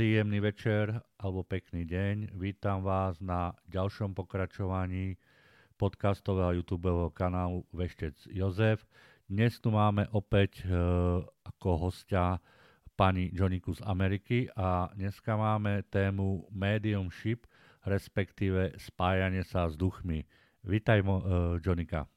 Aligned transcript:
Príjemný 0.00 0.40
večer 0.40 0.96
alebo 1.20 1.44
pekný 1.44 1.84
deň. 1.84 2.32
Vítam 2.40 2.80
vás 2.80 3.20
na 3.20 3.52
ďalšom 3.68 4.16
pokračovaní 4.16 5.20
podcastového 5.76 6.56
YouTube 6.56 6.88
kanálu 7.12 7.68
Veštec 7.68 8.16
Jozef. 8.32 8.88
Dnes 9.28 9.60
tu 9.60 9.68
máme 9.68 10.08
opäť 10.16 10.64
e, 10.64 10.72
ako 11.44 11.92
hostia 11.92 12.40
pani 12.96 13.28
Joniku 13.28 13.76
z 13.76 13.84
Ameriky 13.84 14.48
a 14.56 14.88
dneska 14.96 15.36
máme 15.36 15.84
tému 15.92 16.48
mediumship, 16.48 17.44
respektíve 17.84 18.80
spájanie 18.80 19.44
sa 19.44 19.68
s 19.68 19.76
duchmi. 19.76 20.24
Vítaj, 20.64 21.04
mo, 21.04 21.20
e, 21.20 21.24
Jonika. 21.60 22.08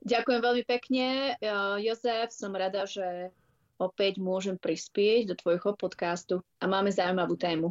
Ďakujem 0.00 0.40
veľmi 0.40 0.64
pekne. 0.64 1.36
Jozef, 1.84 2.32
som 2.32 2.56
rada, 2.56 2.88
že 2.88 3.36
opäť 3.78 4.18
môžem 4.18 4.58
prispieť 4.58 5.32
do 5.32 5.34
tvojho 5.38 5.74
podcastu 5.78 6.42
a 6.58 6.64
máme 6.66 6.90
zaujímavú 6.90 7.38
tému. 7.38 7.70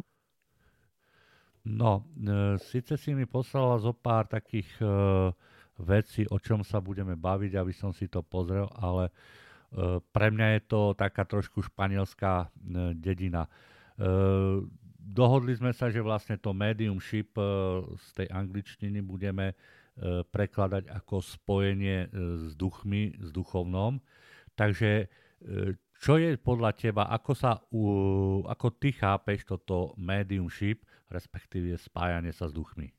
No, 1.68 2.08
e, 2.16 2.56
síce 2.64 2.96
si 2.96 3.12
mi 3.12 3.28
poslala 3.28 3.76
zo 3.76 3.92
pár 3.92 4.24
takých 4.24 4.68
e, 4.80 4.86
vecí, 5.78 6.24
o 6.32 6.40
čom 6.40 6.64
sa 6.64 6.80
budeme 6.80 7.14
baviť, 7.14 7.52
aby 7.54 7.72
som 7.76 7.92
si 7.92 8.08
to 8.08 8.24
pozrel, 8.24 8.72
ale 8.80 9.08
e, 9.08 9.12
pre 10.00 10.32
mňa 10.32 10.46
je 10.58 10.62
to 10.64 10.80
taká 10.96 11.28
trošku 11.28 11.60
španielská 11.60 12.48
e, 12.48 12.96
dedina. 12.96 13.44
E, 13.44 13.50
dohodli 14.96 15.54
sme 15.54 15.76
sa, 15.76 15.92
že 15.92 16.00
vlastne 16.00 16.40
to 16.40 16.56
mediumship 16.56 17.36
e, 17.38 17.44
z 17.96 18.06
tej 18.24 18.28
angličtiny 18.32 18.98
budeme 19.04 19.52
e, 19.52 19.54
prekladať 20.24 20.88
ako 20.88 21.20
spojenie 21.20 22.06
e, 22.06 22.08
s 22.48 22.56
duchmi, 22.58 23.12
s 23.20 23.28
duchovnom. 23.28 24.00
Takže 24.58 24.90
e, 25.04 25.06
čo 25.98 26.14
je 26.14 26.38
podľa 26.38 26.70
teba, 26.78 27.02
ako, 27.10 27.32
sa, 27.34 27.58
uh, 27.58 28.40
ako 28.46 28.66
ty 28.78 28.94
chápeš 28.94 29.42
toto 29.42 29.98
mediumship, 29.98 30.86
respektíve 31.10 31.74
spájanie 31.74 32.30
sa 32.30 32.46
s 32.46 32.54
duchmi? 32.54 32.94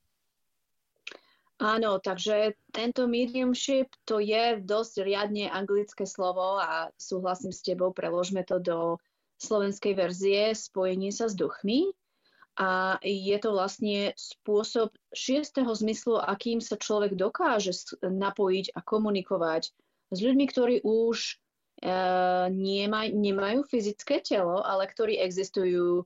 Áno, 1.60 2.00
takže 2.00 2.56
tento 2.72 3.04
mediumship 3.04 3.92
to 4.08 4.24
je 4.24 4.64
dosť 4.64 5.04
riadne 5.04 5.52
anglické 5.52 6.08
slovo 6.08 6.56
a 6.56 6.88
súhlasím 6.96 7.52
s 7.52 7.60
tebou, 7.60 7.92
preložme 7.92 8.48
to 8.48 8.64
do 8.64 8.80
slovenskej 9.44 9.96
verzie 9.96 10.56
spojenie 10.56 11.12
sa 11.12 11.28
s 11.28 11.36
duchmi. 11.36 11.92
A 12.60 13.00
je 13.04 13.36
to 13.40 13.56
vlastne 13.56 14.12
spôsob 14.20 14.92
šiestého 15.16 15.72
zmyslu, 15.72 16.20
akým 16.20 16.60
sa 16.60 16.76
človek 16.76 17.16
dokáže 17.16 17.72
napojiť 18.04 18.76
a 18.76 18.80
komunikovať 18.84 19.72
s 20.12 20.18
ľuďmi, 20.20 20.46
ktorí 20.52 20.76
už 20.84 21.40
nemaj, 22.52 23.08
nemajú 23.16 23.64
fyzické 23.64 24.20
telo, 24.20 24.60
ale 24.60 24.88
ktorí 24.88 25.20
existujú 25.20 26.04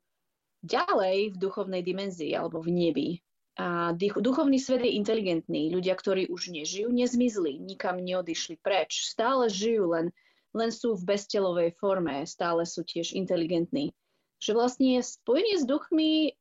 ďalej 0.64 1.34
v 1.34 1.36
duchovnej 1.36 1.82
dimenzii 1.84 2.32
alebo 2.38 2.64
v 2.64 2.70
nebi. 2.72 3.10
A 3.54 3.94
duchovný 3.98 4.58
svet 4.58 4.82
je 4.82 4.98
inteligentný. 4.98 5.70
Ľudia, 5.70 5.94
ktorí 5.94 6.26
už 6.26 6.50
nežijú, 6.50 6.90
nezmizli, 6.90 7.62
nikam 7.62 8.02
neodišli 8.02 8.58
preč. 8.58 9.06
Stále 9.06 9.46
žijú, 9.46 9.94
len, 9.94 10.10
len 10.58 10.70
sú 10.74 10.98
v 10.98 11.06
beztelovej 11.14 11.78
forme, 11.78 12.26
stále 12.26 12.66
sú 12.66 12.82
tiež 12.82 13.14
inteligentní. 13.14 13.94
Že 14.42 14.58
vlastne 14.58 15.06
spojenie 15.06 15.62
s 15.62 15.70
duchmi, 15.70 16.34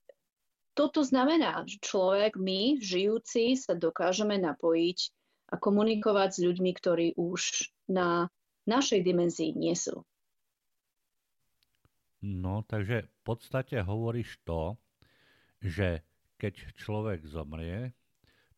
toto 0.73 1.05
znamená, 1.05 1.69
že 1.69 1.85
človek, 1.85 2.41
my, 2.41 2.81
žijúci, 2.81 3.61
sa 3.61 3.77
dokážeme 3.77 4.41
napojiť 4.41 4.99
a 5.53 5.61
komunikovať 5.61 6.31
s 6.33 6.41
ľuďmi, 6.41 6.71
ktorí 6.73 7.07
už 7.21 7.69
na 7.93 8.33
našej 8.67 9.01
dimenzii 9.03 9.53
nie 9.55 9.75
sú. 9.75 10.05
No, 12.23 12.63
takže 12.63 13.11
v 13.11 13.21
podstate 13.27 13.83
hovoríš 13.83 14.39
to, 14.47 14.79
že 15.59 16.07
keď 16.39 16.55
človek 16.79 17.27
zomrie, 17.27 17.95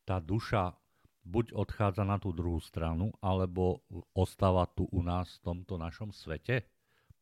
tá 0.04 0.20
duša 0.20 0.76
buď 1.24 1.56
odchádza 1.56 2.04
na 2.04 2.20
tú 2.20 2.36
druhú 2.36 2.60
stranu, 2.60 3.12
alebo 3.24 3.80
ostáva 4.12 4.68
tu 4.68 4.84
u 4.92 5.00
nás 5.00 5.40
v 5.40 5.52
tomto 5.52 5.80
našom 5.80 6.12
svete? 6.12 6.68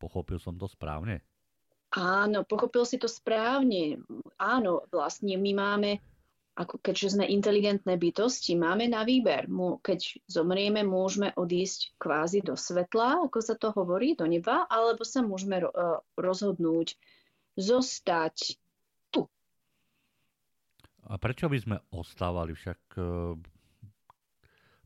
Pochopil 0.03 0.43
som 0.43 0.59
to 0.59 0.67
správne? 0.67 1.23
Áno, 1.95 2.43
pochopil 2.43 2.83
si 2.83 2.99
to 2.99 3.07
správne. 3.07 4.03
Áno, 4.43 4.83
vlastne 4.91 5.39
my 5.39 5.53
máme 5.55 5.91
ako 6.53 6.85
keďže 6.85 7.17
sme 7.17 7.25
inteligentné 7.25 7.97
bytosti, 7.97 8.53
máme 8.61 8.85
na 8.85 9.09
výber. 9.09 9.49
Keď 9.81 10.29
zomrieme, 10.29 10.85
môžeme 10.85 11.33
odísť 11.33 11.97
kvázi 11.97 12.45
do 12.45 12.61
svetla, 12.61 13.25
ako 13.25 13.39
sa 13.41 13.57
to 13.57 13.73
hovorí, 13.73 14.13
do 14.13 14.29
neba, 14.29 14.69
alebo 14.69 15.01
sa 15.01 15.25
môžeme 15.25 15.65
e, 15.65 15.67
rozhodnúť 16.21 17.01
zostať 17.57 18.61
tu. 19.09 19.25
A 21.09 21.17
prečo 21.17 21.49
by 21.49 21.57
sme 21.57 21.77
ostávali 21.89 22.53
však 22.53 22.81
e, 23.01 23.03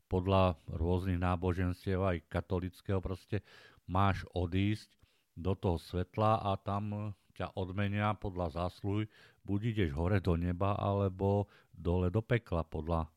podľa 0.07 0.55
rôznych 0.71 1.19
náboženstiev, 1.19 1.99
aj 1.99 2.31
katolického 2.31 3.03
proste, 3.03 3.43
máš 3.91 4.23
odísť 4.31 4.87
do 5.35 5.51
toho 5.51 5.75
svetla 5.75 6.47
a 6.47 6.55
tam 6.55 7.11
ťa 7.37 7.53
odmenia 7.53 8.17
podľa 8.17 8.65
zásluh 8.65 9.05
buď 9.45 9.59
ideš 9.77 9.91
hore 9.93 10.17
do 10.19 10.33
neba, 10.33 10.73
alebo 10.75 11.45
dole 11.71 12.09
do 12.09 12.25
pekla 12.25 12.65
podľa 12.65 13.07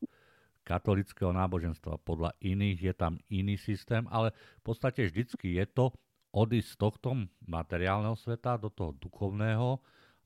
katolického 0.61 1.33
náboženstva. 1.33 1.99
Podľa 2.05 2.37
iných 2.39 2.79
je 2.79 2.93
tam 2.93 3.17
iný 3.33 3.57
systém, 3.57 4.05
ale 4.13 4.31
v 4.61 4.63
podstate 4.63 5.09
vždycky 5.09 5.57
je 5.57 5.65
to 5.65 5.85
odísť 6.31 6.69
z 6.69 6.79
tohto 6.79 7.09
materiálneho 7.49 8.15
sveta 8.15 8.55
do 8.55 8.71
toho 8.71 8.95
duchovného 8.95 9.81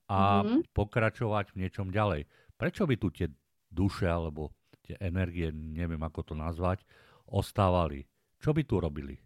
a 0.06 0.46
mm-hmm. 0.46 0.70
pokračovať 0.76 1.56
v 1.56 1.60
niečom 1.66 1.90
ďalej. 1.90 2.30
Prečo 2.60 2.86
by 2.86 2.96
tu 3.00 3.10
tie 3.10 3.28
duše 3.74 4.06
alebo 4.06 4.54
tie 4.86 5.00
energie, 5.02 5.50
neviem 5.50 6.04
ako 6.06 6.22
to 6.22 6.34
nazvať, 6.38 6.86
ostávali? 7.26 8.06
Čo 8.38 8.54
by 8.54 8.62
tu 8.70 8.78
robili? 8.78 9.18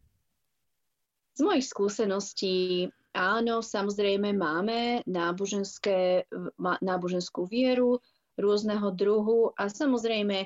Z 1.35 1.43
mojich 1.43 1.67
skúseností 1.67 2.87
Áno, 3.15 3.65
samozrejme 3.65 4.37
máme 4.37 5.01
náboženské, 5.09 6.29
náboženskú 6.61 7.49
vieru 7.49 7.97
rôzneho 8.37 8.93
druhu 8.93 9.51
a 9.57 9.67
samozrejme 9.67 10.45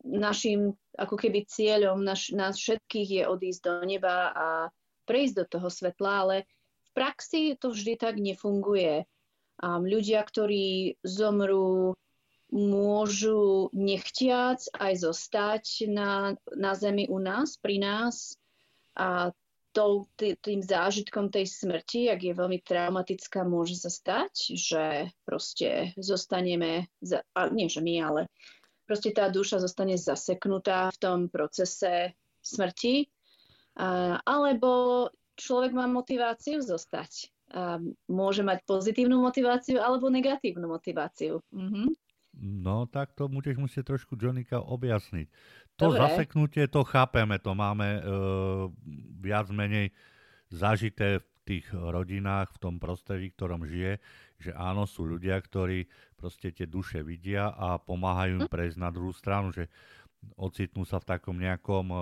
našim 0.00 0.72
ako 0.96 1.16
keby 1.20 1.44
cieľom 1.44 2.00
naš, 2.00 2.32
nás 2.32 2.56
všetkých 2.56 3.08
je 3.20 3.22
odísť 3.28 3.60
do 3.62 3.72
neba 3.84 4.32
a 4.32 4.46
prejsť 5.04 5.34
do 5.36 5.44
toho 5.44 5.68
svetla, 5.68 6.12
ale 6.24 6.36
v 6.88 6.90
praxi 6.96 7.42
to 7.60 7.70
vždy 7.70 8.00
tak 8.00 8.16
nefunguje. 8.16 9.04
Um, 9.60 9.84
ľudia, 9.84 10.24
ktorí 10.24 10.96
zomrú, 11.04 12.00
môžu 12.50 13.70
nechtiac 13.70 14.58
aj 14.74 15.06
zostať 15.06 15.86
na, 15.86 16.34
na 16.50 16.72
zemi 16.74 17.06
u 17.06 17.22
nás, 17.22 17.54
pri 17.62 17.78
nás 17.78 18.34
a 18.98 19.30
tou, 19.72 20.10
tým 20.18 20.60
zážitkom 20.62 21.30
tej 21.30 21.46
smrti, 21.46 22.10
ak 22.10 22.20
je 22.22 22.34
veľmi 22.34 22.58
traumatická, 22.62 23.46
môže 23.46 23.78
sa 23.78 23.90
stať, 23.90 24.58
že 24.58 24.84
proste 25.22 25.94
zostaneme, 25.98 26.90
za, 27.02 27.22
a 27.34 27.50
nie 27.50 27.70
že 27.70 27.82
my, 27.82 27.94
ale 28.02 28.20
proste 28.86 29.14
tá 29.14 29.30
duša 29.30 29.62
zostane 29.62 29.94
zaseknutá 29.94 30.90
v 30.94 30.98
tom 30.98 31.18
procese 31.30 32.18
smrti, 32.42 33.06
a, 33.78 34.18
alebo 34.26 35.06
človek 35.38 35.72
má 35.72 35.86
motiváciu 35.86 36.60
zostať. 36.60 37.30
A 37.50 37.82
môže 38.06 38.46
mať 38.46 38.62
pozitívnu 38.62 39.18
motiváciu 39.18 39.82
alebo 39.82 40.06
negatívnu 40.06 40.70
motiváciu. 40.70 41.42
Mhm. 41.50 41.94
No 42.40 42.86
tak 42.86 43.10
to 43.18 43.26
budeš 43.26 43.58
musieť 43.58 43.90
trošku 43.90 44.14
Jonika 44.14 44.62
objasniť. 44.62 45.26
To 45.80 45.88
Dobre. 45.88 46.00
zaseknutie, 46.04 46.68
to 46.68 46.84
chápeme, 46.84 47.40
to 47.40 47.56
máme 47.56 47.88
e, 47.96 48.00
viac 49.24 49.48
menej 49.48 49.96
zažité 50.52 51.24
v 51.24 51.26
tých 51.48 51.66
rodinách, 51.72 52.52
v 52.52 52.58
tom 52.60 52.74
prostredí, 52.76 53.32
v 53.32 53.36
ktorom 53.40 53.62
žije, 53.64 53.96
že 54.36 54.52
áno, 54.52 54.84
sú 54.84 55.08
ľudia, 55.08 55.40
ktorí 55.40 55.88
proste 56.20 56.52
tie 56.52 56.68
duše 56.68 57.00
vidia 57.00 57.48
a 57.56 57.80
pomáhajú 57.80 58.44
im 58.44 58.46
hm. 58.46 58.52
prejsť 58.52 58.76
na 58.76 58.92
druhú 58.92 59.16
stranu, 59.16 59.56
že 59.56 59.72
ocitnú 60.36 60.84
sa 60.84 61.00
v 61.00 61.08
takom 61.16 61.40
nejakom 61.40 61.86
e, 61.88 61.96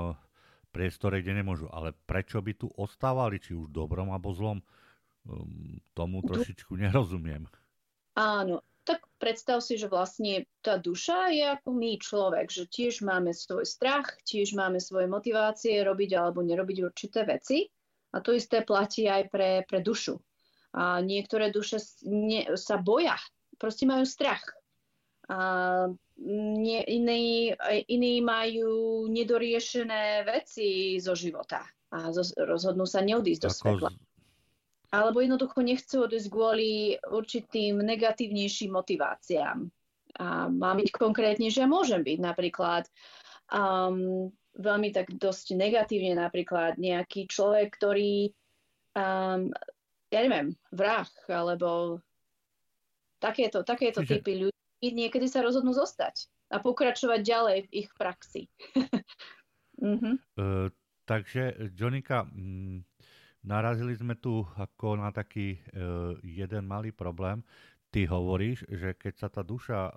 priestore, 0.75 1.23
kde 1.23 1.38
nemôžu. 1.38 1.70
Ale 1.70 1.94
prečo 1.94 2.43
by 2.43 2.52
tu 2.58 2.67
ostávali, 2.75 3.38
či 3.38 3.55
už 3.55 3.70
dobrom 3.70 4.11
alebo 4.11 4.35
zlom, 4.35 4.58
um, 5.26 5.79
tomu 5.94 6.23
trošičku 6.26 6.75
nerozumiem. 6.75 7.47
Áno, 8.19 8.58
predstav 9.19 9.61
si, 9.61 9.76
že 9.76 9.91
vlastne 9.91 10.47
tá 10.62 10.79
duša 10.79 11.35
je 11.35 11.44
ako 11.44 11.75
my 11.75 11.99
človek, 11.99 12.47
že 12.49 12.70
tiež 12.70 13.03
máme 13.03 13.35
svoj 13.35 13.67
strach, 13.67 14.15
tiež 14.25 14.55
máme 14.55 14.79
svoje 14.79 15.11
motivácie 15.11 15.82
robiť 15.82 16.11
alebo 16.17 16.41
nerobiť 16.41 16.79
určité 16.87 17.26
veci. 17.26 17.67
A 18.15 18.25
to 18.25 18.32
isté 18.32 18.65
platí 18.65 19.05
aj 19.05 19.29
pre, 19.29 19.69
pre 19.69 19.85
dušu. 19.85 20.17
A 20.73 21.05
niektoré 21.05 21.53
duše 21.53 21.76
ne, 22.09 22.56
sa 22.56 22.81
boja, 22.81 23.20
proste 23.61 23.85
majú 23.85 24.09
strach. 24.09 24.41
A 25.29 25.93
nie, 26.56 26.81
iní, 26.88 27.53
iní 27.85 28.25
majú 28.25 29.05
nedoriešené 29.12 30.25
veci 30.25 30.97
zo 30.97 31.12
života 31.12 31.61
a 31.93 32.09
rozhodnú 32.49 32.85
sa 32.88 33.05
neodísť 33.05 33.43
do 33.44 33.50
svetla. 33.53 33.91
Alebo 34.88 35.20
jednoducho 35.20 35.61
nechcú 35.61 36.08
odísť 36.08 36.29
kvôli 36.32 36.96
určitým 37.12 37.81
negatívnejším 37.85 38.73
motiváciám. 38.73 39.69
A 40.19 40.49
mám 40.49 40.81
byť 40.81 40.88
konkrétne, 40.96 41.52
že 41.52 41.69
môžem 41.69 42.00
byť 42.00 42.19
napríklad 42.19 42.88
um, 43.52 44.32
veľmi 44.56 44.88
tak 44.90 45.12
dosť 45.14 45.55
negatívne 45.55 46.17
napríklad 46.17 46.81
nejaký 46.81 47.29
človek, 47.29 47.76
ktorý 47.76 48.32
um, 48.96 49.52
ja 50.08 50.20
neviem, 50.25 50.56
vrah 50.73 51.08
alebo 51.29 52.00
takéto, 53.20 53.62
takéto 53.62 54.00
Čiže... 54.02 54.12
typy 54.19 54.32
ľudí 54.49 54.88
niekedy 54.94 55.29
sa 55.29 55.44
rozhodnú 55.44 55.76
zostať 55.76 56.29
a 56.49 56.64
pokračovať 56.64 57.20
ďalej 57.20 57.58
v 57.69 57.70
ich 57.85 57.88
praxi. 57.93 58.49
mm-hmm. 59.76 60.14
uh, 60.40 60.73
takže, 61.05 61.73
Jonika, 61.76 62.25
mm, 62.25 62.98
narazili 63.44 63.94
sme 63.94 64.19
tu 64.19 64.43
ako 64.56 64.99
na 64.99 65.14
taký 65.14 65.56
uh, 65.56 66.17
jeden 66.23 66.67
malý 66.67 66.90
problém. 66.90 67.43
Ty 67.88 68.05
hovoríš, 68.12 68.69
že 68.69 68.93
keď 68.99 69.14
sa 69.17 69.29
tá 69.32 69.40
duša 69.40 69.81
uh, 69.88 69.93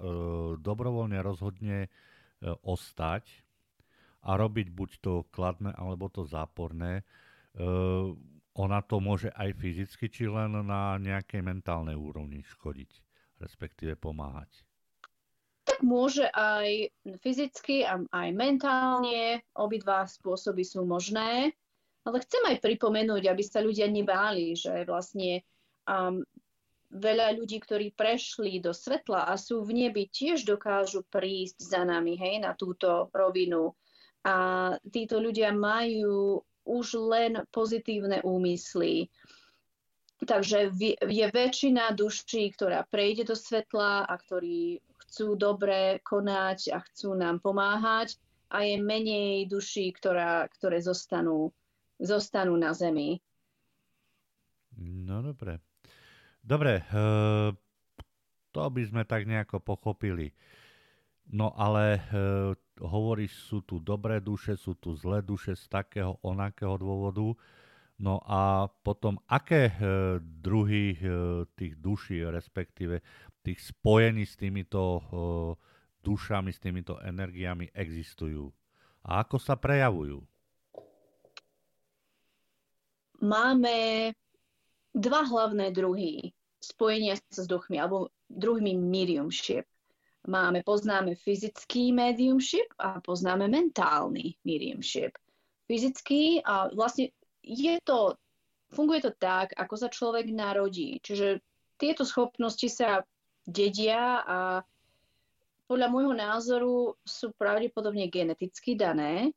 dobrovoľne 0.55 1.19
rozhodne 1.19 1.87
uh, 1.87 2.55
ostať 2.63 3.27
a 4.23 4.37
robiť 4.37 4.67
buď 4.71 4.89
to 5.01 5.13
kladné 5.33 5.73
alebo 5.75 6.07
to 6.07 6.23
záporné, 6.23 7.03
uh, 7.57 8.13
ona 8.51 8.79
to 8.83 8.99
môže 8.99 9.31
aj 9.31 9.55
fyzicky, 9.55 10.11
či 10.11 10.27
len 10.27 10.51
na 10.67 10.99
nejakej 10.99 11.39
mentálnej 11.39 11.95
úrovni 11.95 12.43
škodiť, 12.43 12.91
respektíve 13.39 13.95
pomáhať? 13.95 14.67
Tak 15.63 15.87
môže 15.87 16.27
aj 16.35 16.91
fyzicky, 17.23 17.87
aj 17.87 18.29
mentálne. 18.33 19.39
Obidva 19.55 20.03
spôsoby 20.03 20.67
sú 20.67 20.83
možné. 20.83 21.55
Ale 22.01 22.17
chcem 22.25 22.43
aj 22.49 22.57
pripomenúť, 22.65 23.29
aby 23.29 23.43
sa 23.45 23.61
ľudia 23.61 23.85
nebáli, 23.85 24.57
že 24.57 24.85
vlastne 24.89 25.45
um, 25.85 26.25
veľa 26.91 27.39
ľudí, 27.39 27.61
ktorí 27.63 27.95
prešli 27.95 28.59
do 28.59 28.75
svetla 28.75 29.31
a 29.31 29.39
sú 29.39 29.63
v 29.63 29.87
nebi, 29.87 30.11
tiež 30.11 30.43
dokážu 30.43 31.07
prísť 31.07 31.61
za 31.61 31.81
nami, 31.87 32.19
hej, 32.19 32.43
na 32.43 32.57
túto 32.57 33.07
rovinu. 33.15 33.71
A 34.27 34.35
títo 34.81 35.17
ľudia 35.17 35.55
majú 35.55 36.43
už 36.65 36.87
len 37.09 37.41
pozitívne 37.49 38.21
úmysly. 38.21 39.09
Takže 40.21 40.69
je 41.01 41.25
väčšina 41.33 41.97
duší, 41.97 42.53
ktorá 42.53 42.85
prejde 42.85 43.25
do 43.25 43.33
svetla 43.33 44.05
a 44.05 44.13
ktorí 44.21 44.77
chcú 45.01 45.33
dobre 45.33 45.97
konať 46.05 46.69
a 46.69 46.79
chcú 46.85 47.17
nám 47.17 47.41
pomáhať 47.41 48.21
a 48.53 48.61
je 48.61 48.77
menej 48.77 49.49
duší, 49.49 49.89
ktorá, 49.97 50.45
ktoré 50.53 50.77
zostanú 50.77 51.49
zostanú 52.01 52.57
na 52.57 52.73
Zemi. 52.73 53.21
No 54.81 55.21
dobre. 55.21 55.61
Dobre, 56.41 56.81
uh, 56.89 57.53
to 58.49 58.63
by 58.65 58.81
sme 58.81 59.05
tak 59.05 59.29
nejako 59.29 59.61
pochopili. 59.61 60.33
No 61.29 61.53
ale 61.53 62.01
uh, 62.01 62.57
hovoríš, 62.81 63.45
sú 63.45 63.61
tu 63.61 63.77
dobré 63.77 64.17
duše, 64.17 64.57
sú 64.57 64.73
tu 64.75 64.97
zlé 64.97 65.21
duše 65.21 65.53
z 65.53 65.69
takého 65.69 66.17
onakého 66.25 66.75
dôvodu. 66.81 67.37
No 68.01 68.17
a 68.25 68.65
potom, 68.81 69.21
aké 69.29 69.69
uh, 69.69 70.17
druhy 70.17 70.97
uh, 70.97 71.45
tých 71.53 71.77
duší, 71.77 72.25
respektíve 72.25 73.05
tých 73.45 73.61
spojení 73.61 74.25
s 74.25 74.37
týmito 74.37 75.01
dušami, 76.01 76.53
s 76.53 76.61
týmito 76.61 77.01
energiami 77.01 77.73
existujú? 77.73 78.53
A 79.01 79.25
ako 79.25 79.41
sa 79.41 79.57
prejavujú? 79.57 80.21
Máme 83.21 84.11
dva 84.91 85.21
hlavné 85.23 85.71
druhy 85.71 86.33
spojenia 86.61 87.17
sa 87.17 87.41
s 87.41 87.49
duchmi, 87.49 87.81
alebo 87.81 88.13
druhmi 88.29 88.77
mediumship. 88.77 89.65
Máme, 90.29 90.61
poznáme 90.61 91.17
fyzický 91.17 91.89
mediumship 91.89 92.69
a 92.77 93.01
poznáme 93.01 93.49
mentálny 93.49 94.37
mediumship. 94.45 95.17
Fyzický 95.65 96.45
a 96.45 96.69
vlastne 96.69 97.09
je 97.41 97.81
to, 97.81 98.13
funguje 98.69 99.01
to 99.01 99.11
tak, 99.17 99.49
ako 99.57 99.73
sa 99.73 99.89
človek 99.89 100.29
narodí. 100.29 101.01
Čiže 101.01 101.41
tieto 101.81 102.05
schopnosti 102.05 102.69
sa 102.69 103.01
dedia 103.49 104.21
a 104.21 104.39
podľa 105.65 105.87
môjho 105.89 106.13
názoru 106.13 106.93
sú 107.01 107.33
pravdepodobne 107.33 108.05
geneticky 108.05 108.77
dané. 108.77 109.33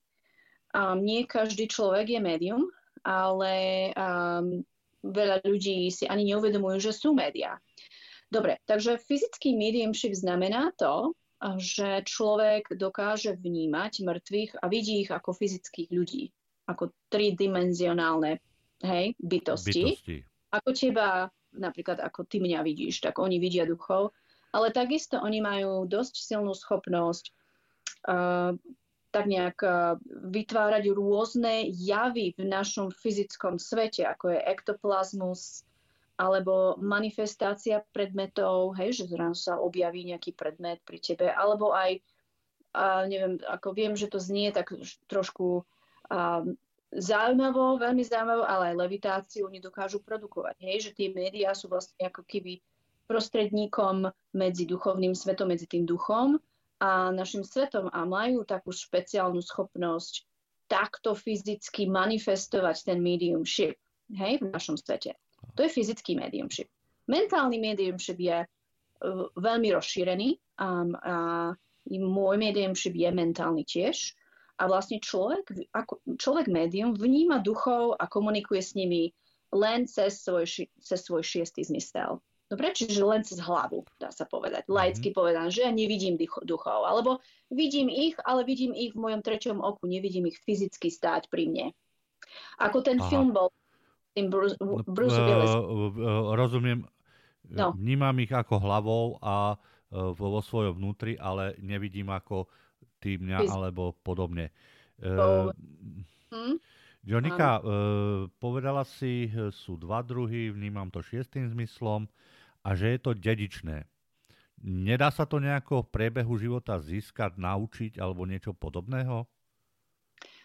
A 0.77 0.93
nie 0.93 1.25
každý 1.25 1.65
človek 1.71 2.13
je 2.13 2.21
médium, 2.21 2.69
ale 3.05 3.93
um, 3.95 4.65
veľa 5.05 5.45
ľudí 5.45 5.93
si 5.93 6.09
ani 6.09 6.33
neuvedomujú, 6.33 6.91
že 6.91 6.93
sú 6.97 7.13
médiá. 7.13 7.61
Dobre, 8.33 8.59
takže 8.65 8.99
fyzický 8.99 9.55
mediumship 9.55 10.17
znamená 10.17 10.73
to, 10.75 11.13
že 11.61 12.09
človek 12.09 12.73
dokáže 12.73 13.37
vnímať 13.37 14.01
mŕtvych 14.01 14.53
a 14.59 14.67
vidí 14.73 15.05
ich 15.05 15.13
ako 15.13 15.37
fyzických 15.37 15.93
ľudí, 15.93 16.33
ako 16.65 16.89
tridimenzionálne 17.13 18.41
hej, 18.81 19.13
bytosti. 19.21 19.83
bytosti. 19.85 20.17
Ako 20.55 20.69
teba, 20.73 21.29
napríklad 21.53 22.01
ako 22.01 22.25
ty 22.25 22.41
mňa 22.41 22.65
vidíš, 22.65 23.05
tak 23.05 23.21
oni 23.21 23.37
vidia 23.37 23.69
duchov, 23.69 24.17
ale 24.55 24.73
takisto 24.73 25.21
oni 25.21 25.45
majú 25.45 25.85
dosť 25.85 26.15
silnú 26.17 26.55
schopnosť 26.57 27.25
uh, 28.09 28.55
tak 29.15 29.31
nejak 29.31 29.59
eh, 29.63 29.95
vytvárať 30.35 30.91
rôzne 30.91 31.71
javy 31.71 32.35
v 32.35 32.43
našom 32.43 32.91
fyzickom 32.91 33.63
svete, 33.63 34.03
ako 34.03 34.35
je 34.35 34.43
ektoplazmus, 34.43 35.63
alebo 36.19 36.79
manifestácia 36.79 37.83
predmetov, 37.95 38.75
hej, 38.79 39.03
že 39.03 39.11
zrazu 39.11 39.39
sa 39.39 39.55
objaví 39.59 40.07
nejaký 40.07 40.35
predmet 40.35 40.83
pri 40.83 40.99
tebe, 40.99 41.27
alebo 41.31 41.75
aj, 41.75 42.03
a 42.75 43.07
neviem, 43.07 43.39
ako 43.43 43.75
viem, 43.75 43.95
že 43.99 44.11
to 44.11 44.23
znie 44.23 44.55
tak 44.55 44.71
trošku 45.11 45.67
a, 46.11 46.47
zaujímavo, 46.95 47.83
veľmi 47.83 48.07
zaujímavo, 48.07 48.47
ale 48.47 48.75
aj 48.75 48.81
levitáciu 48.87 49.51
oni 49.51 49.59
dokážu 49.59 49.99
produkovať, 50.07 50.55
hej, 50.63 50.91
že 50.91 50.95
tie 50.95 51.11
médiá 51.11 51.51
sú 51.51 51.67
vlastne 51.67 51.99
ako 52.07 52.23
keby 52.23 52.63
prostredníkom 53.11 54.07
medzi 54.39 54.71
duchovným 54.71 55.19
svetom, 55.19 55.51
medzi 55.51 55.67
tým 55.67 55.83
duchom 55.83 56.39
a 56.83 57.15
našim 57.15 57.47
svetom 57.47 57.91
a 57.93 58.03
majú 58.03 58.43
takú 58.43 58.75
špeciálnu 58.75 59.41
schopnosť 59.41 60.27
takto 60.67 61.13
fyzicky 61.15 61.87
manifestovať 61.87 62.77
ten 62.89 62.99
mediumship 63.05 63.77
hej, 64.11 64.41
v 64.41 64.51
našom 64.51 64.81
svete. 64.81 65.15
To 65.55 65.61
je 65.63 65.71
fyzický 65.71 66.17
mediumship. 66.17 66.73
Mentálny 67.05 67.61
mediumship 67.61 68.17
je 68.17 68.39
uh, 68.43 68.49
veľmi 69.37 69.69
rozšírený 69.77 70.41
um, 70.57 70.97
a 70.97 71.53
môj 71.93 72.37
mediumship 72.41 72.97
je 72.97 73.11
mentálny 73.13 73.63
tiež. 73.69 74.17
A 74.55 74.71
vlastne 74.71 75.03
človek, 75.03 75.51
ako, 75.75 75.99
človek 76.15 76.47
médium 76.47 76.95
vníma 76.95 77.43
duchov 77.43 77.99
a 77.99 78.07
komunikuje 78.07 78.63
s 78.63 78.79
nimi 78.79 79.11
len 79.51 79.85
cez 79.91 80.23
svoj, 80.23 80.47
cez 80.79 81.01
svoj 81.03 81.27
šiestý 81.27 81.67
zmysel. 81.67 82.23
Dobre, 82.45 82.77
čiže 82.77 83.01
len 83.01 83.25
cez 83.25 83.41
hlavu, 83.41 83.89
dá 83.97 84.13
sa 84.13 84.29
povedať. 84.29 84.69
Mhm. 84.69 84.73
Laicky 84.73 85.09
mm-hmm. 85.11 85.19
povedané, 85.19 85.49
že 85.49 85.65
ja 85.65 85.73
nevidím 85.73 86.21
duchov. 86.21 86.85
Alebo 86.85 87.25
vidím 87.49 87.89
ich, 87.89 88.15
ale 88.21 88.45
vidím 88.45 88.77
ich 88.77 88.93
v 88.93 89.01
mojom 89.01 89.25
treťom 89.25 89.59
oku. 89.65 89.89
Nevidím 89.89 90.29
ich 90.29 90.39
fyzicky 90.45 90.93
stáť 90.93 91.33
pri 91.33 91.49
mne. 91.49 91.67
Ako 92.61 92.85
ten 92.85 93.01
Aha. 93.01 93.09
film 93.09 93.33
bol 93.33 93.49
tým 94.15 94.31
Bruce, 94.31 94.55
no, 94.63 94.79
Bruce 94.87 95.19
Willis. 95.19 95.51
Uh, 95.51 95.91
uh, 95.91 96.25
rozumiem. 96.39 96.87
No. 97.51 97.75
Vnímam 97.77 98.15
ich 98.23 98.33
ako 98.33 98.63
hlavou 98.63 99.05
a 99.21 99.59
uh, 99.59 100.15
vo 100.15 100.41
svojom 100.41 100.79
vnútri, 100.79 101.19
ale 101.19 101.59
nevidím 101.61 102.09
ako 102.09 102.49
ty 103.03 103.21
mňa 103.21 103.45
Fyz... 103.45 103.51
alebo 103.53 103.93
podobne. 104.01 104.55
Uh, 105.03 105.51
hm? 106.31 106.57
Jonika, 107.05 107.61
uh, 107.61 108.33
povedala 108.41 108.81
si, 108.89 109.29
sú 109.53 109.77
dva 109.77 110.01
druhy, 110.01 110.49
vnímam 110.49 110.89
to 110.89 111.05
šiestým 111.05 111.53
zmyslom 111.53 112.09
a 112.65 112.73
že 112.73 112.97
je 112.97 112.99
to 113.05 113.13
dedičné. 113.13 113.85
Nedá 114.65 115.13
sa 115.13 115.29
to 115.29 115.37
nejako 115.37 115.85
v 115.85 115.93
priebehu 115.93 116.41
života 116.41 116.81
získať, 116.81 117.37
naučiť 117.37 118.01
alebo 118.01 118.25
niečo 118.25 118.57
podobného? 118.57 119.29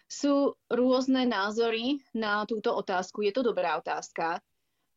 Sú 0.04 0.58
rôzne 0.68 1.24
názory 1.24 2.04
na 2.12 2.44
túto 2.44 2.76
otázku. 2.76 3.24
Je 3.24 3.32
to 3.32 3.40
dobrá 3.40 3.80
otázka. 3.80 4.44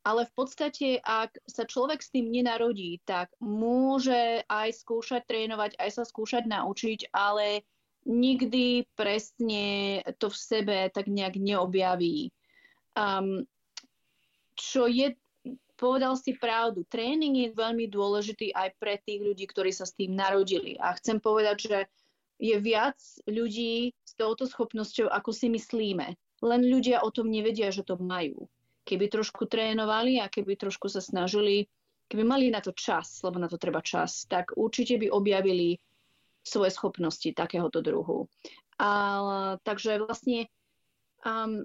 Ale 0.04 0.28
v 0.28 0.32
podstate, 0.36 1.00
ak 1.00 1.40
sa 1.48 1.64
človek 1.64 2.04
s 2.04 2.12
tým 2.12 2.28
nenarodí, 2.28 3.00
tak 3.08 3.32
môže 3.40 4.44
aj 4.52 4.84
skúšať 4.84 5.24
trénovať, 5.24 5.80
aj 5.80 5.90
sa 5.96 6.04
skúšať 6.04 6.44
naučiť, 6.44 7.08
ale 7.08 7.64
nikdy 8.04 8.84
presne 8.94 10.00
to 10.20 10.28
v 10.28 10.36
sebe 10.36 10.76
tak 10.92 11.08
nejak 11.08 11.40
neobjaví. 11.40 12.30
Um, 12.94 13.48
čo 14.54 14.86
je 14.86 15.16
povedal 15.74 16.14
si 16.14 16.38
pravdu. 16.38 16.86
Tréning 16.86 17.34
je 17.34 17.50
veľmi 17.50 17.90
dôležitý 17.90 18.54
aj 18.54 18.78
pre 18.78 19.02
tých 19.02 19.20
ľudí, 19.20 19.44
ktorí 19.50 19.74
sa 19.74 19.82
s 19.82 19.98
tým 19.98 20.14
narodili. 20.14 20.78
A 20.78 20.94
chcem 20.94 21.18
povedať, 21.18 21.56
že 21.66 21.78
je 22.38 22.56
viac 22.62 22.96
ľudí 23.26 23.90
s 24.06 24.12
touto 24.14 24.46
schopnosťou, 24.46 25.10
ako 25.10 25.34
si 25.34 25.50
myslíme. 25.50 26.14
Len 26.44 26.60
ľudia 26.62 27.02
o 27.02 27.10
tom 27.10 27.26
nevedia, 27.26 27.74
že 27.74 27.82
to 27.82 27.98
majú. 27.98 28.46
keby 28.84 29.08
trošku 29.08 29.48
trénovali 29.48 30.20
a 30.20 30.28
keby 30.28 30.60
trošku 30.60 30.92
sa 30.92 31.00
snažili, 31.00 31.66
keby 32.08 32.22
mali 32.22 32.52
na 32.52 32.60
to 32.60 32.76
čas, 32.76 33.24
lebo 33.24 33.40
na 33.40 33.48
to 33.48 33.56
treba 33.56 33.80
čas, 33.80 34.28
tak 34.28 34.52
určite 34.54 35.00
by 35.00 35.08
objavili 35.08 35.80
svoje 36.44 36.70
schopnosti 36.70 37.26
takéhoto 37.32 37.80
druhu. 37.80 38.28
A, 38.78 39.56
takže 39.64 39.98
vlastne 40.04 40.46
um, 41.24 41.64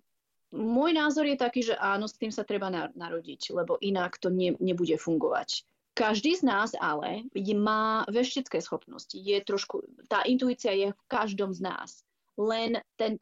môj 0.56 0.92
názor 0.96 1.28
je 1.28 1.38
taký, 1.38 1.62
že 1.62 1.76
áno, 1.78 2.08
s 2.08 2.18
tým 2.18 2.32
sa 2.32 2.48
treba 2.48 2.72
narodiť, 2.72 3.54
lebo 3.54 3.78
inak 3.84 4.18
to 4.18 4.32
ne, 4.32 4.56
nebude 4.58 4.96
fungovať. 4.98 5.68
Každý 5.94 6.40
z 6.40 6.48
nás 6.48 6.72
ale 6.80 7.28
má 7.60 8.08
veštecké 8.08 8.64
schopnosti. 8.64 9.20
Je 9.20 9.36
trošku, 9.44 9.84
tá 10.08 10.24
intuícia 10.24 10.72
je 10.72 10.96
v 10.96 11.02
každom 11.12 11.52
z 11.52 11.60
nás. 11.66 12.08
Len 12.40 12.80
ten 12.96 13.20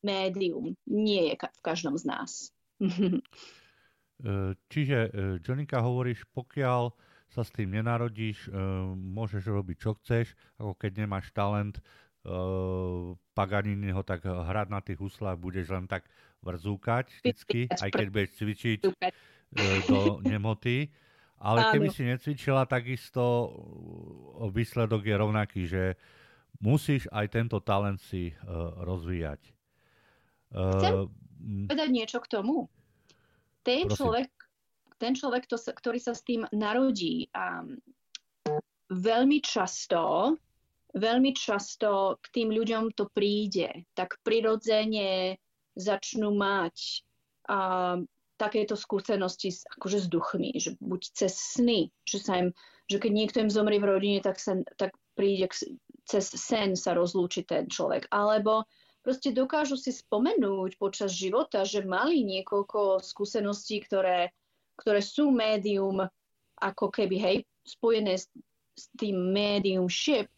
médium 0.00 0.72
nie 0.88 1.28
je 1.28 1.34
v 1.36 1.60
každom 1.62 2.00
z 2.00 2.04
nás. 2.08 2.30
E, 4.20 4.52
čiže, 4.68 5.08
e, 5.08 5.40
Jonika, 5.40 5.80
hovoríš, 5.80 6.28
pokiaľ 6.36 6.92
sa 7.30 7.46
s 7.46 7.50
tým 7.54 7.70
nenarodíš, 7.70 8.46
e, 8.46 8.50
môžeš 8.94 9.46
robiť, 9.46 9.76
čo 9.78 9.94
chceš, 10.02 10.34
ako 10.58 10.74
keď 10.74 11.06
nemáš 11.06 11.30
talent, 11.30 11.78
Paganini 13.32 13.96
ho 13.96 14.04
tak 14.04 14.28
hrať 14.28 14.68
na 14.68 14.84
tých 14.84 15.00
huslách, 15.00 15.40
budeš 15.40 15.72
len 15.72 15.88
tak 15.88 16.04
vrzúkať 16.44 17.08
vždycky, 17.24 17.64
aj 17.72 17.90
keď 17.96 18.06
budeš 18.12 18.30
cvičiť 18.36 18.78
do 19.88 20.20
nemoty. 20.20 20.92
Ale 21.40 21.72
keby 21.72 21.88
si 21.88 22.04
necvičila, 22.04 22.68
takisto 22.68 23.56
výsledok 24.52 25.00
je 25.08 25.14
rovnaký, 25.16 25.62
že 25.64 25.96
musíš 26.60 27.08
aj 27.08 27.32
tento 27.32 27.56
talent 27.64 27.96
si 27.96 28.36
rozvíjať. 28.84 29.40
Chcem 30.52 31.08
povedať 31.72 31.88
niečo 31.88 32.20
k 32.20 32.28
tomu 32.28 32.68
ten 33.64 33.88
Prosím. 33.88 33.96
človek, 33.96 34.30
ten 35.00 35.16
človek 35.16 35.48
to, 35.48 35.56
ktorý 35.56 35.96
sa 35.96 36.12
s 36.12 36.22
tým 36.22 36.44
narodí, 36.52 37.32
um, 37.32 37.80
veľmi 38.92 39.40
často, 39.40 40.36
veľmi 40.92 41.32
často 41.32 42.20
k 42.20 42.26
tým 42.28 42.48
ľuďom 42.52 42.92
to 42.92 43.08
príde. 43.08 43.88
Tak 43.96 44.20
prirodzene 44.20 45.40
začnú 45.72 46.36
mať 46.36 46.76
um, 47.48 48.04
takéto 48.40 48.72
skúsenosti 48.72 49.52
akože 49.76 49.98
s 50.00 50.06
duchmi, 50.08 50.56
že 50.56 50.76
buď 50.80 51.00
cez 51.12 51.36
sny, 51.36 51.92
že, 52.08 52.18
sa 52.24 52.40
im, 52.40 52.48
že 52.88 52.96
keď 52.96 53.12
niekto 53.12 53.36
im 53.44 53.52
zomrie 53.52 53.76
v 53.76 53.88
rodine, 53.88 54.18
tak, 54.24 54.40
sa, 54.40 54.56
tak 54.80 54.96
príde 55.12 55.52
k, 55.52 55.76
cez 56.08 56.24
sen 56.32 56.72
sa 56.72 56.96
rozlúči 56.96 57.44
ten 57.44 57.68
človek. 57.68 58.08
Alebo 58.08 58.64
proste 59.04 59.36
dokážu 59.36 59.76
si 59.76 59.92
spomenúť 59.92 60.80
počas 60.80 61.12
života, 61.12 61.68
že 61.68 61.84
mali 61.84 62.24
niekoľko 62.24 63.04
skúseností, 63.04 63.84
ktoré, 63.84 64.32
ktoré 64.80 65.04
sú 65.04 65.28
médium, 65.28 66.00
ako 66.56 66.88
keby, 66.88 67.16
hej, 67.20 67.36
spojené 67.60 68.16
s, 68.16 68.32
s 68.72 68.88
tým 68.96 69.32
mediumship, 69.32 70.32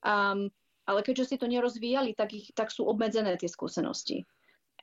um, 0.00 0.48
ale 0.88 1.00
keďže 1.04 1.34
si 1.34 1.36
to 1.38 1.46
nerozvíjali, 1.46 2.16
tak, 2.16 2.32
ich, 2.34 2.50
tak 2.56 2.72
sú 2.72 2.88
obmedzené 2.88 3.36
tie 3.38 3.46
skúsenosti. 3.46 4.24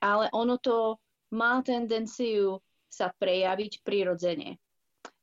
Ale 0.00 0.32
ono 0.32 0.56
to 0.56 0.96
má 1.36 1.60
tendenciu 1.60 2.62
sa 2.88 3.12
prejaviť 3.12 3.84
prirodzene. 3.84 4.58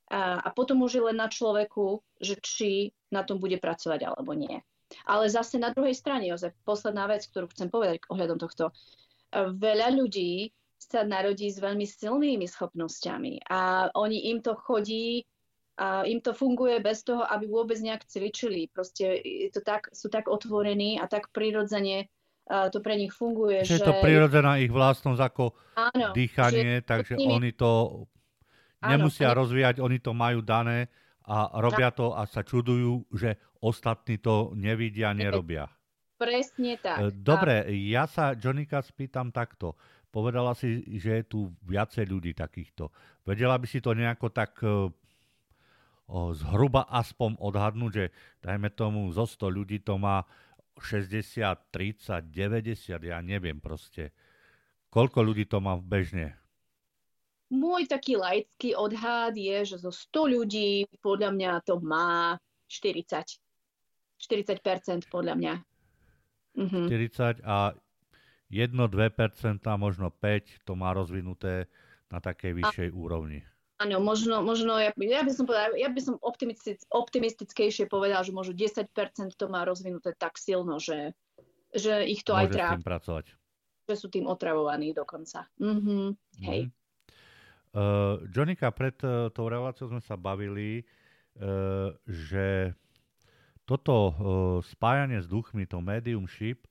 A, 0.08 0.40
a 0.40 0.50
potom 0.56 0.86
už 0.86 0.92
je 1.02 1.04
len 1.04 1.18
na 1.20 1.28
človeku, 1.28 2.00
že 2.22 2.40
či 2.40 2.96
na 3.12 3.28
tom 3.28 3.42
bude 3.42 3.60
pracovať 3.60 4.08
alebo 4.08 4.32
nie. 4.38 4.64
Ale 5.04 5.28
zase 5.28 5.60
na 5.60 5.76
druhej 5.76 5.92
strane, 5.92 6.32
Jozef, 6.32 6.56
posledná 6.64 7.12
vec, 7.12 7.28
ktorú 7.28 7.52
chcem 7.52 7.68
povedať 7.68 8.00
ohľadom 8.08 8.40
tohto. 8.40 8.72
Veľa 9.36 9.92
ľudí 9.92 10.56
sa 10.78 11.04
narodí 11.04 11.50
s 11.50 11.58
veľmi 11.58 11.84
silnými 11.84 12.46
schopnosťami 12.46 13.50
a 13.50 13.90
oni 13.98 14.30
im 14.32 14.40
to 14.46 14.54
chodí 14.54 15.26
a 15.78 16.06
im 16.10 16.22
to 16.26 16.34
funguje 16.34 16.82
bez 16.82 17.06
toho, 17.06 17.22
aby 17.22 17.46
vôbec 17.46 17.78
nejak 17.78 18.06
cvičili. 18.10 18.66
Proste 18.70 19.22
to 19.54 19.62
tak, 19.62 19.94
sú 19.94 20.10
tak 20.10 20.26
otvorení 20.26 20.98
a 20.98 21.06
tak 21.06 21.30
prirodzene 21.30 22.10
to 22.48 22.80
pre 22.80 22.96
nich 22.96 23.12
funguje. 23.12 23.62
Že, 23.62 23.70
že 23.70 23.78
je 23.78 23.86
to 23.86 24.00
prirodzená 24.02 24.58
ich 24.64 24.72
vlastnosť 24.72 25.22
ako 25.22 25.46
áno, 25.76 26.16
dýchanie, 26.16 26.82
takže 26.82 27.20
nimi... 27.20 27.30
oni 27.30 27.52
to 27.54 28.04
nemusia 28.88 29.36
áno, 29.36 29.44
rozvíjať, 29.44 29.84
oni 29.84 30.00
to 30.00 30.16
majú 30.16 30.40
dané 30.42 30.88
a 31.28 31.60
robia 31.60 31.92
to 31.92 32.16
a 32.16 32.24
sa 32.24 32.42
čudujú, 32.42 33.04
že 33.12 33.36
ostatní 33.60 34.18
to 34.18 34.56
nevidia, 34.56 35.12
nerobia. 35.12 35.68
Presne 36.18 36.80
tak. 36.82 36.98
E, 36.98 37.14
dobre, 37.14 37.68
ja 37.86 38.10
sa 38.10 38.34
Jonika 38.34 38.82
spýtam 38.82 39.30
takto. 39.30 39.76
Povedala 40.18 40.58
si, 40.58 40.82
že 40.98 41.22
je 41.22 41.24
tu 41.30 41.40
viacej 41.62 42.10
ľudí 42.10 42.34
takýchto. 42.34 42.90
Vedela 43.22 43.54
by 43.54 43.70
si 43.70 43.78
to 43.78 43.94
nejako 43.94 44.34
tak 44.34 44.58
e, 44.66 44.90
o, 46.10 46.34
zhruba 46.34 46.90
aspoň 46.90 47.38
odhadnúť, 47.38 47.92
že 47.94 48.06
dajme 48.42 48.74
tomu 48.74 49.14
zo 49.14 49.30
100 49.30 49.46
ľudí 49.46 49.78
to 49.86 50.02
má 50.02 50.26
60, 50.82 51.38
30, 51.70 52.34
90, 52.34 52.98
ja 52.98 53.22
neviem 53.22 53.62
proste. 53.62 54.10
Koľko 54.90 55.22
ľudí 55.22 55.46
to 55.46 55.62
má 55.62 55.78
bežne? 55.78 56.34
Môj 57.54 57.86
taký 57.86 58.18
laický 58.18 58.74
odhad 58.74 59.38
je, 59.38 59.70
že 59.70 59.78
zo 59.78 59.94
100 59.94 60.34
ľudí 60.34 60.90
podľa 60.98 61.30
mňa 61.30 61.52
to 61.62 61.78
má 61.78 62.42
40. 62.66 63.38
40% 64.18 65.14
podľa 65.14 65.38
mňa. 65.38 65.54
Mhm. 66.58 66.90
40 66.90 67.46
a 67.46 67.78
1-2%, 68.48 69.60
možno 69.76 70.08
5 70.10 70.64
to 70.64 70.74
má 70.80 70.96
rozvinuté 70.96 71.68
na 72.08 72.24
takej 72.24 72.56
vyššej 72.56 72.90
úrovni. 72.96 73.44
Áno, 73.78 74.02
možno, 74.02 74.42
možno 74.42 74.82
ja, 74.82 74.90
ja 74.98 75.22
by 75.22 75.32
som 75.36 75.46
povedal, 75.46 75.78
ja 75.78 75.86
by 75.94 76.02
som 76.02 76.16
optimistic, 76.26 76.82
optimistickejšie 76.90 77.86
povedal, 77.86 78.26
že 78.26 78.34
možno 78.34 78.58
10% 78.58 78.90
to 79.38 79.46
má 79.54 79.70
rozvinuté 79.70 80.18
tak 80.18 80.42
silno, 80.42 80.82
že, 80.82 81.14
že 81.78 82.02
ich 82.10 82.26
to 82.26 82.34
Môže 82.34 82.42
aj 82.42 82.48
trápi. 82.58 82.82
pracovať. 82.82 83.26
Že 83.86 83.96
sú 83.96 84.08
tým 84.10 84.26
otravovaní 84.26 84.98
dokonca. 84.98 85.46
Mm-hmm. 85.62 86.06
Hej. 86.42 86.62
Mm-hmm. 86.66 86.76
Uh, 87.78 88.26
Jonika, 88.34 88.74
pred 88.74 88.98
uh, 89.06 89.30
tou 89.30 89.46
reláciou 89.46 89.94
sme 89.94 90.02
sa 90.02 90.18
bavili, 90.18 90.82
uh, 91.38 91.94
že 92.10 92.74
toto 93.70 93.94
uh, 93.94 94.14
spájanie 94.66 95.22
s 95.22 95.30
duchmi, 95.30 95.70
to 95.70 95.78
mediumship, 95.78 96.66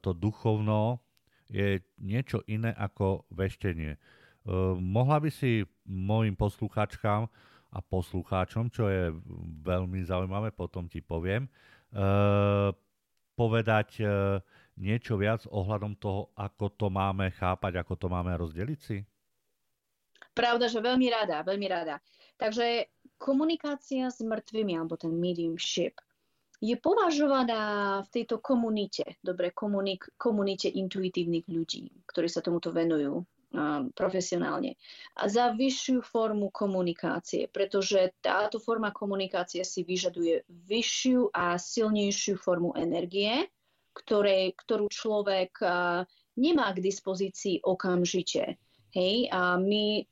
to 0.00 0.10
duchovno, 0.14 1.02
je 1.50 1.82
niečo 1.98 2.46
iné 2.46 2.70
ako 2.78 3.26
veštenie. 3.34 3.98
Uh, 4.46 4.78
mohla 4.78 5.18
by 5.18 5.30
si 5.30 5.66
mojim 5.84 6.38
poslucháčkám 6.38 7.26
a 7.70 7.78
poslucháčom, 7.82 8.70
čo 8.70 8.86
je 8.86 9.10
veľmi 9.66 10.02
zaujímavé, 10.06 10.54
potom 10.54 10.86
ti 10.86 11.02
poviem, 11.02 11.50
uh, 11.94 12.70
povedať 13.34 14.04
niečo 14.76 15.16
viac 15.16 15.48
ohľadom 15.48 15.96
toho, 15.96 16.28
ako 16.36 16.76
to 16.76 16.92
máme 16.92 17.32
chápať, 17.32 17.80
ako 17.80 17.96
to 17.96 18.06
máme 18.12 18.36
rozdeliť 18.36 18.80
si? 18.84 19.00
Pravda, 20.36 20.68
že 20.68 20.84
veľmi 20.84 21.08
rada, 21.08 21.40
veľmi 21.40 21.64
rada. 21.64 22.04
Takže 22.36 22.88
komunikácia 23.16 24.12
s 24.12 24.20
mŕtvými, 24.20 24.76
alebo 24.76 25.00
ten 25.00 25.16
mediumship, 25.16 25.96
je 26.60 26.76
považovaná 26.76 27.98
v 28.04 28.08
tejto 28.12 28.36
komunite, 28.44 29.16
dobre, 29.24 29.50
komunik, 29.56 30.12
komunite 30.20 30.68
intuitívnych 30.68 31.48
ľudí, 31.48 31.88
ktorí 32.04 32.28
sa 32.28 32.44
tomuto 32.44 32.68
venujú 32.68 33.24
um, 33.24 33.88
profesionálne, 33.96 34.76
a 35.16 35.24
za 35.24 35.56
vyššiu 35.56 36.04
formu 36.04 36.52
komunikácie, 36.52 37.48
pretože 37.48 38.12
táto 38.20 38.60
forma 38.60 38.92
komunikácie 38.92 39.64
si 39.64 39.88
vyžaduje 39.88 40.44
vyššiu 40.48 41.32
a 41.32 41.56
silnejšiu 41.56 42.36
formu 42.36 42.76
energie, 42.76 43.48
ktorej, 43.96 44.52
ktorú 44.60 44.92
človek 44.92 45.64
uh, 45.64 46.04
nemá 46.36 46.76
k 46.76 46.84
dispozícii 46.84 47.64
okamžite. 47.64 48.60
Hej, 48.90 49.32
a 49.32 49.56
my 49.56 50.02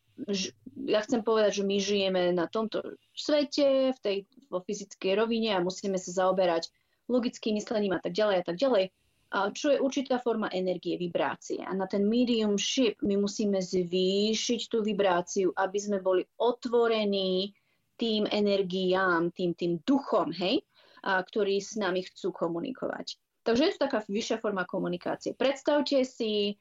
ja 0.89 1.01
chcem 1.07 1.23
povedať, 1.23 1.63
že 1.63 1.69
my 1.69 1.77
žijeme 1.79 2.23
na 2.35 2.51
tomto 2.51 2.83
svete, 3.15 3.95
v 3.95 3.99
tej, 4.03 4.17
vo 4.51 4.59
fyzickej 4.59 5.15
rovine 5.15 5.55
a 5.55 5.63
musíme 5.63 5.95
sa 5.99 6.27
zaoberať 6.27 6.71
logickým 7.07 7.57
myslením 7.57 7.97
a 7.97 8.03
tak 8.03 8.13
ďalej 8.13 8.37
a 8.43 8.45
tak 8.45 8.57
ďalej. 8.59 8.85
A 9.29 9.53
čo 9.53 9.77
je 9.77 9.79
určitá 9.85 10.17
forma 10.25 10.49
energie, 10.57 10.97
vibrácie. 10.97 11.61
A 11.61 11.77
na 11.77 11.85
ten 11.85 12.09
mediumship 12.09 12.97
my 13.05 13.21
musíme 13.21 13.61
zvýšiť 13.61 14.61
tú 14.73 14.81
vibráciu, 14.81 15.53
aby 15.53 15.79
sme 15.79 16.01
boli 16.01 16.25
otvorení 16.41 17.53
tým 18.01 18.25
energiám, 18.25 19.29
tým, 19.37 19.53
tým 19.53 19.85
duchom, 19.85 20.33
hej, 20.33 20.65
a, 21.05 21.21
ktorí 21.21 21.61
s 21.61 21.77
nami 21.77 22.09
chcú 22.09 22.33
komunikovať. 22.33 23.21
Takže 23.45 23.63
je 23.65 23.73
to 23.77 23.85
taká 23.85 23.99
vyššia 24.09 24.41
forma 24.41 24.65
komunikácie. 24.65 25.37
Predstavte 25.37 26.05
si 26.09 26.57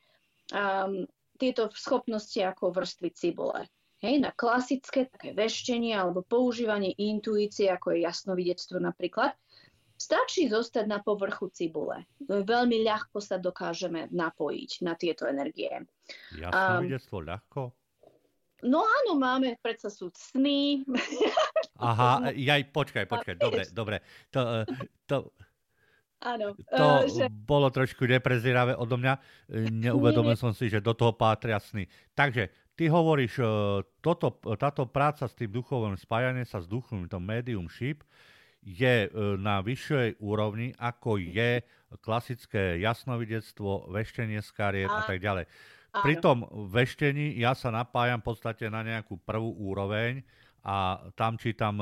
um, 0.51 1.07
tieto 1.37 1.69
schopnosti 1.71 2.37
ako 2.41 2.73
vrstvy 2.73 3.09
cibule. 3.13 3.69
Hej, 3.97 4.21
na 4.21 4.29
klasické 4.29 5.09
také 5.09 5.33
veštenie 5.33 5.97
alebo 5.97 6.21
používanie 6.21 6.93
intuície, 7.01 7.65
ako 7.65 7.97
je 7.97 8.05
jasnovidectvo 8.05 8.77
napríklad, 8.77 9.33
stačí 9.97 10.45
zostať 10.45 10.85
na 10.85 11.01
povrchu 11.01 11.49
cibule. 11.49 12.05
Veľmi 12.29 12.85
ľahko 12.85 13.17
sa 13.17 13.41
dokážeme 13.41 14.13
napojiť 14.13 14.71
na 14.85 14.93
tieto 14.93 15.25
energie. 15.25 15.81
Jasnovidectvo 16.37 17.17
um, 17.17 17.25
ľahko? 17.25 17.61
No 18.65 18.85
áno, 18.85 19.17
máme, 19.17 19.57
predsa 19.61 19.89
sú 19.89 20.09
sny. 20.13 20.85
Aha, 21.81 22.29
jaj, 22.49 22.69
počkaj, 22.69 23.05
počkaj, 23.05 23.35
dobre, 23.37 23.63
dobre. 23.69 23.97
To, 24.33 24.41
e, 24.41 24.85
to, 25.05 25.33
Áno. 26.17 26.57
To 26.73 27.05
že... 27.05 27.29
bolo 27.29 27.69
trošku 27.69 28.09
neprezíravé 28.09 28.73
odo 28.73 28.97
mňa. 28.97 29.13
Neuvedomil 29.69 30.33
som 30.41 30.51
si, 30.53 30.69
že 30.69 30.81
do 30.81 30.97
toho 30.97 31.13
pátria 31.13 31.61
sny. 31.61 31.85
Takže 32.17 32.49
ty 32.73 32.89
hovoríš, 32.89 33.41
toto, 34.01 34.41
táto 34.57 34.89
práca 34.89 35.29
s 35.29 35.37
tým 35.37 35.53
duchovým, 35.53 35.97
spájanie 35.97 36.45
sa 36.45 36.61
s 36.61 36.69
duchom, 36.69 37.05
to 37.05 37.21
mediumship, 37.21 38.01
je 38.67 39.07
na 39.39 39.63
vyššej 39.63 40.19
úrovni, 40.19 40.75
ako 40.75 41.21
je 41.21 41.63
klasické 42.03 42.81
jasnovidectvo, 42.83 43.93
veštenie 43.93 44.43
z 44.43 44.49
kariet 44.51 44.91
a 44.91 45.07
tak 45.07 45.23
ďalej. 45.23 45.47
Pri 46.03 46.15
tom 46.19 46.43
veštení 46.69 47.39
ja 47.39 47.55
sa 47.55 47.71
napájam 47.71 48.19
v 48.19 48.27
podstate 48.27 48.67
na 48.67 48.83
nejakú 48.83 49.17
prvú 49.23 49.55
úroveň 49.55 50.21
a 50.67 50.99
tam 51.15 51.39
čítam 51.39 51.79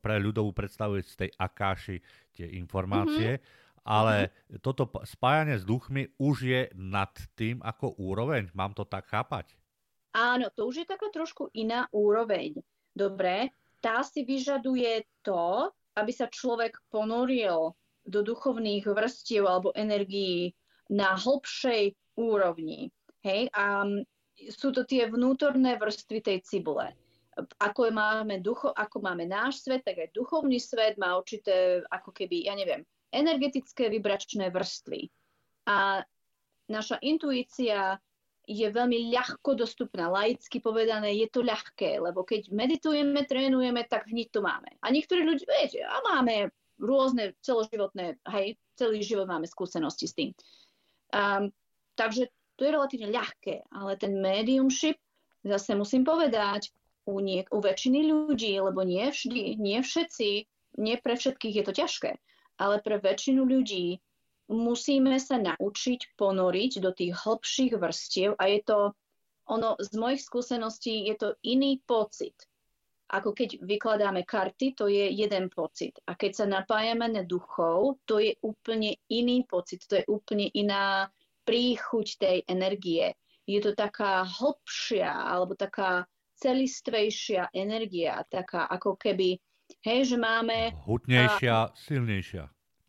pre 0.00 0.16
ľudovú 0.16 0.56
predstavu 0.56 1.00
z 1.04 1.26
tej 1.26 1.30
akáši 1.36 2.00
tie 2.32 2.48
informácie, 2.56 3.36
mm-hmm. 3.36 3.84
ale 3.84 4.14
mm-hmm. 4.28 4.58
toto 4.64 4.88
spájanie 5.04 5.60
s 5.60 5.64
duchmi 5.68 6.08
už 6.16 6.36
je 6.42 6.62
nad 6.76 7.12
tým 7.36 7.60
ako 7.60 7.96
úroveň. 8.00 8.48
Mám 8.56 8.76
to 8.76 8.88
tak 8.88 9.08
chápať? 9.08 9.56
Áno, 10.16 10.48
to 10.56 10.72
už 10.72 10.84
je 10.84 10.86
taká 10.88 11.12
trošku 11.12 11.52
iná 11.52 11.84
úroveň. 11.92 12.56
Dobre, 12.96 13.52
tá 13.84 14.00
si 14.00 14.24
vyžaduje 14.24 15.04
to, 15.20 15.68
aby 15.96 16.12
sa 16.12 16.32
človek 16.32 16.80
ponoril 16.88 17.76
do 18.08 18.20
duchovných 18.24 18.88
vrstiev 18.88 19.44
alebo 19.44 19.76
energií 19.76 20.56
na 20.88 21.18
hlbšej 21.20 21.92
úrovni. 22.16 22.88
Hej? 23.20 23.52
A 23.52 23.84
sú 24.52 24.72
to 24.72 24.88
tie 24.88 25.08
vnútorné 25.10 25.76
vrstvy 25.76 26.18
tej 26.24 26.38
cibule. 26.44 26.96
Ako 27.60 27.92
máme, 27.92 28.40
ducho, 28.40 28.72
ako 28.72 29.04
máme 29.04 29.28
náš 29.28 29.60
svet, 29.60 29.84
tak 29.84 30.00
aj 30.00 30.16
duchovný 30.16 30.56
svet 30.56 30.96
má 30.96 31.20
určité, 31.20 31.84
ako 31.92 32.10
keby, 32.16 32.48
ja 32.48 32.56
neviem, 32.56 32.80
energetické 33.12 33.92
vibračné 33.92 34.48
vrstvy. 34.48 35.12
A 35.68 36.00
naša 36.72 36.96
intuícia 37.04 38.00
je 38.46 38.64
veľmi 38.64 39.10
ľahko 39.10 39.58
dostupná, 39.58 40.08
laicky 40.08 40.62
povedané, 40.62 41.18
je 41.18 41.28
to 41.28 41.42
ľahké, 41.42 41.98
lebo 41.98 42.22
keď 42.22 42.48
meditujeme, 42.54 43.26
trénujeme, 43.26 43.84
tak 43.90 44.06
hneď 44.06 44.30
to 44.30 44.40
máme. 44.40 44.70
A 44.80 44.86
niektorí 44.94 45.26
ľudia, 45.26 45.50
viete, 45.50 45.82
a 45.82 45.98
máme 46.14 46.54
rôzne 46.78 47.34
celoživotné, 47.42 48.22
hej, 48.30 48.54
celý 48.78 49.02
život 49.02 49.26
máme 49.26 49.50
skúsenosti 49.50 50.06
s 50.06 50.14
tým. 50.14 50.30
Um, 51.10 51.50
Takže 51.96 52.28
to 52.60 52.68
je 52.68 52.70
relatívne 52.76 53.08
ľahké, 53.08 53.72
ale 53.72 53.96
ten 53.96 54.20
mediumship, 54.20 55.00
zase 55.40 55.72
musím 55.72 56.04
povedať, 56.04 56.70
u, 57.06 57.22
niek- 57.22 57.50
u 57.54 57.62
väčšiny 57.62 58.00
ľudí, 58.10 58.58
lebo 58.58 58.82
nie 58.82 59.06
vždy, 59.08 59.56
nie 59.56 59.78
všetci, 59.80 60.30
nie 60.82 60.96
pre 61.00 61.14
všetkých 61.16 61.54
je 61.56 61.64
to 61.64 61.72
ťažké, 61.72 62.10
ale 62.58 62.76
pre 62.82 62.98
väčšinu 63.00 63.46
ľudí 63.46 64.02
musíme 64.50 65.18
sa 65.18 65.38
naučiť 65.38 66.14
ponoriť 66.14 66.72
do 66.78 66.90
tých 66.94 67.14
hĺbších 67.14 67.72
vrstiev 67.78 68.38
a 68.38 68.46
je 68.46 68.60
to, 68.62 68.78
ono 69.46 69.78
z 69.78 69.94
mojich 69.94 70.22
skúseností 70.22 71.06
je 71.06 71.14
to 71.18 71.28
iný 71.42 71.82
pocit. 71.86 72.34
Ako 73.06 73.38
keď 73.38 73.62
vykladáme 73.62 74.26
karty, 74.26 74.74
to 74.74 74.90
je 74.90 75.06
jeden 75.14 75.46
pocit. 75.46 75.94
A 76.10 76.18
keď 76.18 76.42
sa 76.42 76.46
napájame 76.50 77.06
na 77.06 77.22
duchov, 77.22 78.02
to 78.02 78.18
je 78.18 78.34
úplne 78.42 78.98
iný 79.06 79.46
pocit, 79.46 79.86
to 79.86 80.02
je 80.02 80.04
úplne 80.10 80.50
iná 80.50 81.06
príchuť 81.46 82.18
tej 82.18 82.38
energie. 82.50 83.14
Je 83.46 83.62
to 83.62 83.78
taká 83.78 84.26
hlbšia 84.26 85.06
alebo 85.06 85.54
taká 85.54 86.10
celistvejšia 86.36 87.52
energia, 87.56 88.20
taká 88.28 88.68
ako 88.68 88.96
keby, 89.00 89.40
hej, 89.82 90.00
že 90.14 90.16
máme... 90.20 90.76
Hutnejšia, 90.84 91.52
a, 91.52 91.72
silnejšia. 91.74 92.44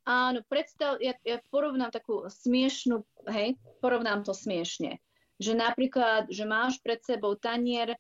Áno, 0.08 0.40
predstav, 0.48 1.04
ja, 1.04 1.16
ja 1.28 1.40
porovnám 1.52 1.92
takú 1.92 2.28
smiešnú, 2.28 3.04
hej, 3.28 3.60
porovnám 3.84 4.24
to 4.24 4.32
smiešne. 4.32 5.00
Že 5.38 5.60
napríklad, 5.60 6.32
že 6.32 6.48
máš 6.48 6.80
pred 6.80 7.04
sebou 7.04 7.36
tanier 7.36 7.96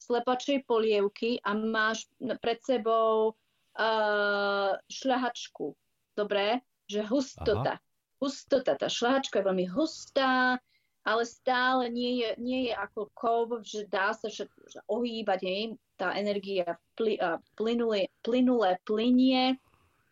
slepačej 0.00 0.64
polievky 0.64 1.42
a 1.42 1.52
máš 1.52 2.08
pred 2.40 2.62
sebou 2.62 3.34
uh, 3.34 4.72
šľahačku. 4.88 5.74
Dobre? 6.14 6.62
Že 6.86 7.00
hustota. 7.10 7.78
Aha 7.78 7.88
hustota, 8.20 8.76
tá 8.76 8.86
šláčka 8.92 9.40
je 9.40 9.48
veľmi 9.48 9.66
hustá, 9.72 10.60
ale 11.04 11.22
stále 11.24 11.88
nie 11.88 12.20
je, 12.24 12.28
nie 12.36 12.60
je 12.68 12.74
ako 12.76 13.08
kov, 13.16 13.64
že 13.64 13.88
dá 13.88 14.12
sa 14.12 14.28
že, 14.28 14.48
že 14.68 14.80
ohýbať, 14.88 15.38
nie? 15.42 15.80
tá 16.00 16.16
energia 16.16 16.80
pli, 16.96 17.20
plynule, 17.60 18.08
plynule 18.24 18.80
plinie, 18.88 19.60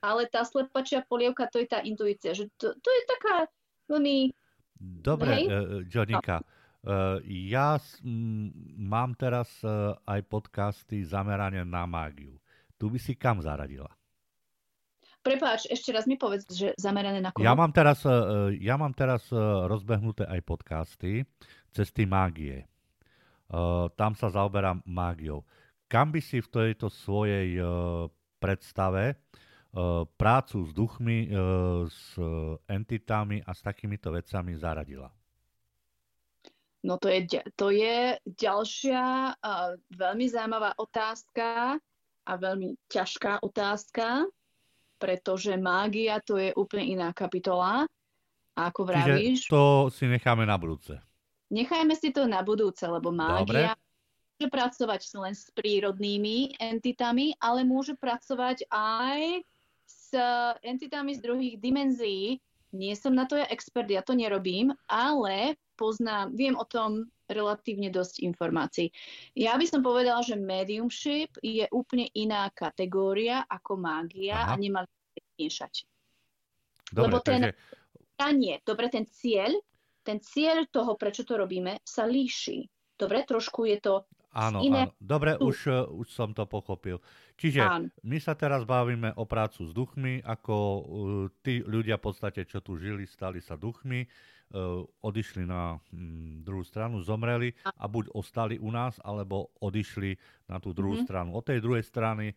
ale 0.04 0.28
tá 0.28 0.44
slepačia 0.44 1.00
polievka, 1.08 1.48
to 1.48 1.64
je 1.64 1.68
tá 1.72 1.80
intuícia, 1.80 2.36
že 2.36 2.44
to, 2.60 2.76
to 2.76 2.88
je 2.92 3.02
taká 3.08 3.36
veľmi... 3.88 4.36
Dobre, 4.78 5.32
hej? 5.32 5.44
uh, 5.48 5.80
Jonika, 5.88 6.44
uh, 6.44 7.18
ja 7.24 7.80
m, 8.04 8.52
mám 8.76 9.16
teraz 9.16 9.48
uh, 9.64 9.96
aj 10.06 10.20
podcasty 10.28 11.02
zamerané 11.02 11.64
na 11.64 11.88
mágiu. 11.88 12.36
Tu 12.78 12.86
by 12.86 12.98
si 13.00 13.18
kam 13.18 13.42
zaradila? 13.42 13.90
Prepáč, 15.18 15.66
ešte 15.66 15.90
raz 15.90 16.06
mi 16.06 16.14
povedz, 16.14 16.46
že 16.54 16.72
zamerané 16.78 17.18
na 17.18 17.34
koho? 17.34 17.42
Ja 17.42 17.58
mám 17.58 17.74
teraz, 17.74 18.06
e, 18.06 18.14
ja 18.62 18.78
mám 18.78 18.94
teraz 18.94 19.26
e, 19.34 19.36
rozbehnuté 19.66 20.24
aj 20.24 20.40
podcasty 20.46 21.26
Cesty 21.74 22.06
mágie. 22.06 22.62
E, 22.62 22.66
tam 23.98 24.14
sa 24.14 24.30
zaoberám 24.30 24.80
mágiou. 24.86 25.42
Kam 25.90 26.14
by 26.14 26.20
si 26.20 26.38
v 26.44 26.48
tejto 26.52 26.92
svojej 26.92 27.56
predstave 28.36 29.16
prácu 30.20 30.68
s 30.68 30.70
duchmi, 30.76 31.32
s 31.88 32.12
entitami 32.68 33.40
a 33.40 33.56
s 33.56 33.64
takýmito 33.64 34.12
vecami 34.12 34.52
zaradila? 34.52 35.08
No 36.84 37.00
to 37.00 37.08
je, 37.08 37.24
to 37.56 37.72
je 37.72 38.20
ďalšia 38.20 39.32
veľmi 39.96 40.28
zaujímavá 40.28 40.76
otázka 40.76 41.80
a 42.28 42.32
veľmi 42.36 42.76
ťažká 42.92 43.40
otázka 43.40 44.28
pretože 44.98 45.54
mágia 45.56 46.18
to 46.20 46.36
je 46.36 46.50
úplne 46.58 46.98
iná 46.98 47.08
kapitola. 47.14 47.86
A 48.58 48.60
ako 48.68 48.90
vravíš... 48.90 49.46
Čiže 49.46 49.54
to 49.54 49.88
si 49.94 50.10
necháme 50.10 50.42
na 50.42 50.58
budúce. 50.58 50.98
Nechajme 51.48 51.94
si 51.96 52.10
to 52.10 52.26
na 52.26 52.42
budúce, 52.44 52.84
lebo 52.84 53.08
mágia 53.14 53.72
Dobre. 53.72 54.36
môže 54.36 54.46
pracovať 54.50 55.00
len 55.16 55.34
s 55.38 55.48
prírodnými 55.54 56.58
entitami, 56.60 57.38
ale 57.40 57.64
môže 57.64 57.96
pracovať 57.96 58.68
aj 58.68 59.46
s 59.88 60.12
entitami 60.60 61.16
z 61.16 61.20
druhých 61.24 61.56
dimenzií. 61.56 62.42
Nie 62.74 62.92
som 62.98 63.16
na 63.16 63.24
to 63.24 63.40
ja 63.40 63.48
expert, 63.48 63.88
ja 63.88 64.04
to 64.04 64.12
nerobím, 64.12 64.76
ale 64.90 65.56
poznám, 65.80 66.36
viem 66.36 66.52
o 66.52 66.68
tom 66.68 67.08
relatívne 67.28 67.92
dosť 67.92 68.24
informácií. 68.24 68.88
Ja 69.36 69.54
by 69.54 69.66
som 69.68 69.80
povedala, 69.84 70.24
že 70.24 70.34
mediumship 70.34 71.36
je 71.44 71.68
úplne 71.70 72.08
iná 72.16 72.48
kategória 72.50 73.44
ako 73.46 73.78
mágia 73.78 74.48
Aha. 74.48 74.56
a 74.56 74.60
nemali 74.60 74.88
miešať. 75.38 75.84
Dobre, 76.88 77.04
Lebo 77.04 77.18
ten, 77.20 77.40
takže... 77.52 78.32
nie, 78.34 78.56
dobre, 78.64 78.88
ten 78.88 79.04
cieľ, 79.06 79.52
ten 80.00 80.18
cieľ 80.24 80.64
toho, 80.72 80.96
prečo 80.96 81.22
to 81.22 81.36
robíme, 81.36 81.84
sa 81.84 82.08
líši. 82.08 82.64
Dobre, 82.98 83.22
trošku 83.22 83.68
je 83.68 83.78
to 83.78 83.94
Áno, 84.38 84.60
iné... 84.60 84.86
áno. 84.86 84.92
Dobre, 85.00 85.40
už, 85.40 85.56
uh, 85.66 85.88
už 85.88 86.06
som 86.12 86.30
to 86.36 86.44
pochopil. 86.44 87.00
Čiže 87.40 87.60
áno. 87.64 87.88
my 88.04 88.18
sa 88.20 88.36
teraz 88.36 88.68
bavíme 88.68 89.16
o 89.16 89.24
prácu 89.24 89.64
s 89.64 89.72
duchmi, 89.72 90.20
ako 90.20 90.54
uh, 90.54 90.84
tí 91.40 91.64
ľudia 91.64 91.96
v 91.96 92.04
podstate, 92.12 92.44
čo 92.44 92.60
tu 92.60 92.76
žili, 92.76 93.08
stali 93.08 93.40
sa 93.40 93.56
duchmi 93.56 94.04
odišli 95.04 95.44
na 95.44 95.76
mm, 95.92 96.40
druhú 96.40 96.64
stranu, 96.64 97.04
zomreli 97.04 97.52
a 97.64 97.84
buď 97.84 98.16
ostali 98.16 98.56
u 98.56 98.72
nás, 98.72 98.96
alebo 99.04 99.52
odišli 99.60 100.16
na 100.48 100.56
tú 100.56 100.72
druhú 100.72 100.96
mm-hmm. 100.96 101.08
stranu. 101.08 101.36
Od 101.36 101.44
tej 101.44 101.60
druhej 101.60 101.84
strany 101.84 102.32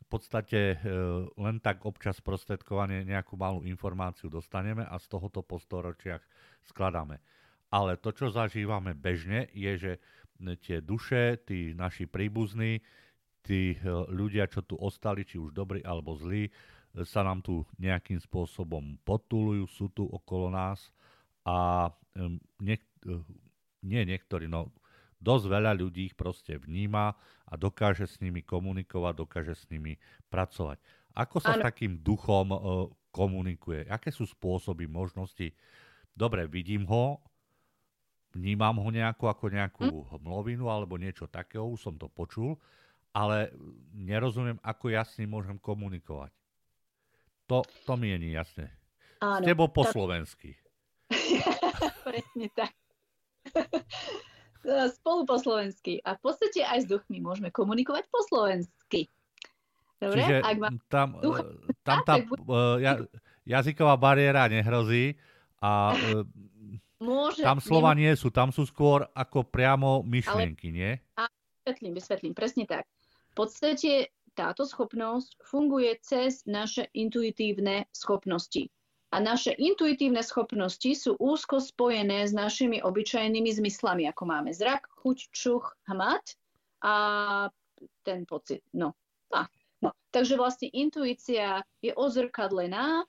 v 0.00 0.06
podstate 0.08 0.74
uh, 0.74 1.28
len 1.38 1.60
tak 1.60 1.84
občas 1.84 2.18
prostredkovanie 2.18 3.04
nejakú 3.04 3.36
malú 3.36 3.62
informáciu 3.62 4.32
dostaneme 4.32 4.82
a 4.88 4.96
z 4.98 5.06
tohoto 5.06 5.44
po 5.44 5.60
storočiach 5.60 6.24
skladáme. 6.66 7.20
Ale 7.70 7.94
to, 8.00 8.10
čo 8.10 8.34
zažívame 8.34 8.96
bežne, 8.98 9.46
je, 9.54 9.72
že 9.78 9.92
tie 10.64 10.82
duše, 10.82 11.38
tí 11.46 11.76
naši 11.76 12.10
príbuzní, 12.10 12.82
tí 13.46 13.78
ľudia, 14.10 14.50
čo 14.50 14.66
tu 14.66 14.74
ostali, 14.74 15.22
či 15.22 15.38
už 15.38 15.54
dobrí 15.54 15.78
alebo 15.86 16.18
zlí, 16.18 16.50
sa 17.06 17.22
nám 17.22 17.38
tu 17.46 17.62
nejakým 17.78 18.18
spôsobom 18.18 18.98
potulujú, 19.06 19.70
sú 19.70 19.86
tu 19.94 20.02
okolo 20.10 20.50
nás 20.50 20.90
a 21.50 21.54
niek- 22.62 23.02
nie 23.82 24.02
niektorí, 24.06 24.46
no 24.46 24.70
dosť 25.20 25.44
veľa 25.52 25.72
ľudí 25.76 26.10
ich 26.10 26.16
proste 26.16 26.56
vníma 26.56 27.12
a 27.44 27.52
dokáže 27.58 28.08
s 28.08 28.22
nimi 28.24 28.40
komunikovať, 28.40 29.12
dokáže 29.20 29.54
s 29.54 29.64
nimi 29.68 30.00
pracovať. 30.32 30.80
Ako 31.12 31.42
sa 31.42 31.52
ano. 31.54 31.60
s 31.60 31.66
takým 31.68 32.00
duchom 32.00 32.46
uh, 32.50 32.58
komunikuje? 33.12 33.84
Aké 33.92 34.08
sú 34.08 34.24
spôsoby, 34.24 34.88
možnosti? 34.88 35.52
Dobre, 36.16 36.48
vidím 36.48 36.88
ho, 36.88 37.20
vnímam 38.32 38.80
ho 38.80 38.88
nejako 38.88 39.28
ako 39.28 39.44
nejakú 39.52 39.86
hm? 40.08 40.24
mlovinu 40.24 40.72
alebo 40.72 40.96
niečo 40.96 41.28
takého, 41.28 41.68
už 41.68 41.90
som 41.90 41.94
to 42.00 42.08
počul, 42.08 42.56
ale 43.12 43.52
nerozumiem, 43.92 44.56
ako 44.62 44.94
ja 44.94 45.04
s 45.04 45.18
ním 45.20 45.36
môžem 45.36 45.58
komunikovať. 45.60 46.32
To, 47.50 47.66
to 47.66 47.92
mi 47.98 48.14
je 48.14 48.30
jasné. 48.30 48.70
Áno, 49.18 49.42
S 49.42 49.50
tebou 49.50 49.66
po 49.68 49.82
tak... 49.82 49.92
slovensky. 49.92 50.54
Presne 52.08 52.46
tak. 52.56 52.72
Spolu 54.96 55.24
po 55.24 55.40
slovensky. 55.40 56.04
A 56.04 56.16
v 56.16 56.20
podstate 56.20 56.60
aj 56.64 56.84
s 56.84 56.86
duchmi 56.86 57.22
môžeme 57.24 57.48
komunikovať 57.48 58.04
po 58.12 58.20
slovensky. 58.26 59.08
Dobre? 60.00 60.20
Čiže 60.24 60.36
Ak 60.44 60.56
má 60.56 60.68
tam, 60.88 61.08
ducha, 61.20 61.42
tam 61.84 61.98
tá 62.08 62.14
uh, 62.20 62.76
jazyková 63.44 64.00
bariéra 64.00 64.48
nehrozí 64.48 65.16
a 65.60 65.92
uh, 65.92 66.24
Môže, 67.00 67.40
tam 67.40 67.64
slova 67.64 67.96
nie 67.96 68.12
sú, 68.12 68.28
tam 68.28 68.52
sú 68.52 68.68
skôr 68.68 69.08
ako 69.16 69.48
priamo 69.48 70.04
myšlienky, 70.04 70.68
ale, 70.68 70.76
nie? 70.76 70.92
A 71.16 71.24
vysvetlím, 71.64 71.92
vysvetlím, 71.96 72.34
presne 72.36 72.64
tak. 72.68 72.84
V 73.32 73.34
podstate 73.40 74.12
táto 74.36 74.68
schopnosť 74.68 75.40
funguje 75.40 75.96
cez 76.04 76.44
naše 76.44 76.92
intuitívne 76.92 77.88
schopnosti. 77.88 78.68
A 79.10 79.18
naše 79.18 79.50
intuitívne 79.58 80.22
schopnosti 80.22 80.86
sú 80.94 81.18
úzko 81.18 81.58
spojené 81.58 82.22
s 82.22 82.32
našimi 82.32 82.78
obyčajnými 82.78 83.50
zmyslami, 83.50 84.06
ako 84.06 84.22
máme 84.22 84.54
zrak, 84.54 84.86
chuť, 85.02 85.18
čuch, 85.34 85.66
hmat 85.90 86.38
a 86.86 86.94
ten 88.06 88.22
pocit. 88.22 88.62
No, 88.70 88.94
a, 89.34 89.50
no. 89.82 89.90
Takže 90.14 90.38
vlastne 90.38 90.70
intuícia 90.70 91.66
je 91.82 91.90
ozrkadlená 91.90 93.02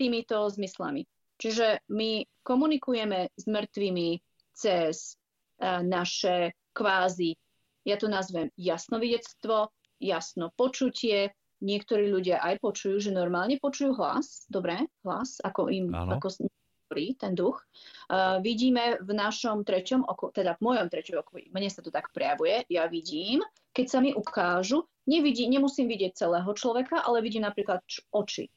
týmito 0.00 0.48
zmyslami. 0.48 1.04
Čiže 1.36 1.84
my 1.92 2.24
komunikujeme 2.40 3.32
s 3.36 3.44
mŕtvými 3.48 4.20
cez 4.56 5.16
uh, 5.60 5.80
naše 5.80 6.52
kvázi, 6.72 7.36
ja 7.84 7.96
to 7.96 8.12
nazvem 8.12 8.52
jasnovidectvo, 8.60 9.72
jasno 10.00 10.52
počutie. 10.52 11.32
Niektorí 11.60 12.08
ľudia 12.08 12.40
aj 12.40 12.60
počujú, 12.64 12.96
že 13.00 13.10
normálne 13.12 13.60
počujú 13.60 13.96
hlas, 14.00 14.48
dobre, 14.48 14.88
hlas, 15.04 15.40
ako 15.44 15.68
im, 15.68 15.92
ano. 15.92 16.16
ako 16.16 16.48
hovorí 16.88 17.14
ten 17.20 17.36
duch. 17.36 17.60
Uh, 18.08 18.40
vidíme 18.40 18.98
v 18.98 19.10
našom 19.12 19.62
treťom 19.62 20.02
oku, 20.08 20.32
teda 20.32 20.56
v 20.56 20.64
mojom 20.64 20.88
treťom 20.88 21.20
oku, 21.20 21.38
mne 21.52 21.68
sa 21.68 21.84
to 21.84 21.92
tak 21.92 22.10
prejavuje, 22.10 22.64
ja 22.72 22.88
vidím, 22.88 23.44
keď 23.70 23.86
sa 23.86 23.98
mi 24.00 24.10
ukážu, 24.10 24.88
nevidí, 25.06 25.46
nemusím 25.46 25.86
vidieť 25.86 26.16
celého 26.16 26.50
človeka, 26.56 27.04
ale 27.04 27.22
vidím 27.22 27.46
napríklad 27.46 27.84
oči 28.10 28.48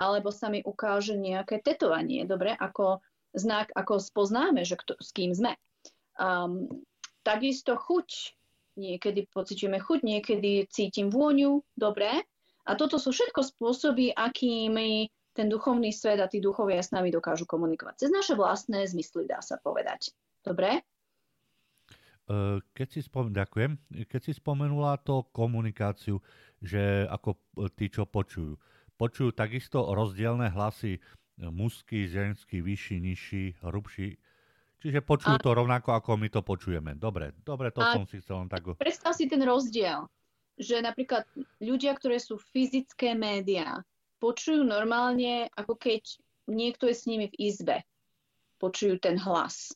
alebo 0.00 0.32
sa 0.32 0.48
mi 0.48 0.64
ukáže 0.64 1.12
nejaké 1.12 1.60
tetovanie, 1.60 2.24
dobre, 2.24 2.56
ako 2.56 3.04
znak, 3.36 3.68
ako 3.76 4.00
spoznáme, 4.00 4.64
že 4.64 4.80
kto, 4.80 4.96
s 4.96 5.12
kým 5.12 5.36
sme. 5.36 5.52
Um, 6.16 6.66
takisto 7.20 7.76
chuť, 7.76 8.32
niekedy 8.80 9.28
pociťujeme 9.28 9.76
chuť, 9.76 10.00
niekedy 10.00 10.64
cítim 10.72 11.12
vôňu, 11.12 11.60
dobre. 11.76 12.24
A 12.70 12.78
toto 12.78 13.02
sú 13.02 13.10
všetko 13.10 13.42
spôsoby, 13.42 14.14
akými 14.14 15.10
ten 15.34 15.50
duchovný 15.50 15.90
svet 15.90 16.22
a 16.22 16.30
tí 16.30 16.38
duchovia 16.38 16.78
s 16.78 16.94
nami 16.94 17.10
dokážu 17.10 17.42
komunikovať. 17.50 18.06
Cez 18.06 18.10
naše 18.14 18.38
vlastné 18.38 18.86
zmysly, 18.86 19.26
dá 19.26 19.42
sa 19.42 19.58
povedať. 19.58 20.14
Dobre? 20.46 20.86
Keď 22.78 22.88
si, 22.94 23.02
spom- 23.02 23.34
ďakujem. 23.34 23.74
Keď 24.06 24.20
si 24.22 24.32
spomenula 24.38 25.02
to 25.02 25.26
komunikáciu, 25.34 26.22
že 26.62 27.10
ako 27.10 27.34
tí, 27.74 27.90
čo 27.90 28.06
počujú 28.06 28.54
počujú 29.00 29.32
takisto 29.32 29.80
rozdielne 29.96 30.52
hlasy 30.52 31.00
e, 31.00 31.48
mužský, 31.48 32.04
ženský, 32.12 32.60
vyšší, 32.60 32.96
nižší, 33.00 33.44
hrubší. 33.64 34.20
Čiže 34.84 35.00
počujú 35.00 35.40
a... 35.40 35.44
to 35.44 35.56
rovnako, 35.56 35.96
ako 35.96 36.20
my 36.20 36.28
to 36.28 36.44
počujeme. 36.44 37.00
Dobre, 37.00 37.32
dobre, 37.40 37.72
to 37.72 37.80
a... 37.80 37.96
som 37.96 38.04
si 38.04 38.20
chcel 38.20 38.44
len 38.44 38.48
tak... 38.52 38.76
Predstav 38.76 39.16
si 39.16 39.24
ten 39.24 39.40
rozdiel, 39.40 40.04
že 40.60 40.84
napríklad 40.84 41.24
ľudia, 41.64 41.96
ktoré 41.96 42.20
sú 42.20 42.36
fyzické 42.52 43.16
médiá, 43.16 43.80
počujú 44.20 44.60
normálne, 44.60 45.48
ako 45.56 45.80
keď 45.80 46.04
niekto 46.52 46.84
je 46.86 46.94
s 46.94 47.08
nimi 47.08 47.32
v 47.32 47.36
izbe. 47.40 47.80
Počujú 48.60 49.00
ten 49.00 49.16
hlas. 49.16 49.72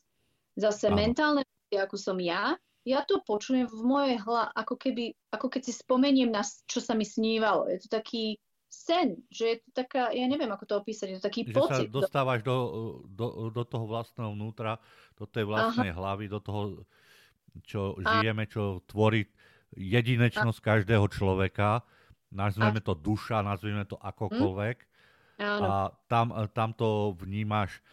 Zase 0.53 0.93
Aha. 0.93 0.95
mentálne, 0.95 1.41
ako 1.73 1.97
som 1.97 2.21
ja, 2.21 2.53
ja 2.85 3.01
to 3.01 3.25
počujem 3.25 3.65
v 3.65 3.81
mojej 3.81 4.17
hla, 4.21 4.53
ako, 4.53 4.77
keby, 4.77 5.17
ako 5.33 5.49
keď 5.49 5.61
si 5.65 5.73
spomeniem 5.73 6.29
na 6.29 6.45
čo 6.69 6.77
sa 6.77 6.93
mi 6.93 7.03
snívalo. 7.03 7.65
Je 7.65 7.81
to 7.81 7.89
taký 7.89 8.37
sen, 8.69 9.17
že 9.33 9.43
je 9.49 9.57
to 9.65 9.69
taká, 9.73 10.13
ja 10.13 10.29
neviem, 10.29 10.51
ako 10.53 10.65
to 10.69 10.75
opísať, 10.77 11.07
je 11.09 11.17
to 11.17 11.25
taký 11.25 11.41
že 11.49 11.55
pocit. 11.57 11.89
Sa 11.89 11.97
dostávaš 11.97 12.45
do, 12.45 12.55
do, 13.09 13.49
do 13.49 13.63
toho 13.65 13.89
vlastného 13.89 14.37
vnútra, 14.37 14.77
do 15.17 15.25
tej 15.25 15.49
vlastnej 15.49 15.89
Aha. 15.89 15.97
hlavy, 15.97 16.29
do 16.29 16.37
toho, 16.37 16.61
čo 17.65 17.97
žijeme, 17.97 18.45
čo 18.45 18.85
tvorí 18.85 19.25
jedinečnosť 19.75 20.59
a... 20.59 20.65
každého 20.75 21.05
človeka. 21.11 21.83
Nazveme 22.31 22.81
a... 22.81 22.85
to 22.85 22.95
duša, 22.97 23.45
nazveme 23.45 23.83
to 23.85 23.99
akokoľvek. 23.99 24.77
Hm? 24.81 24.93
A 25.43 25.91
tam, 26.07 26.31
tam 26.55 26.71
to 26.71 27.11
vnímaš, 27.19 27.83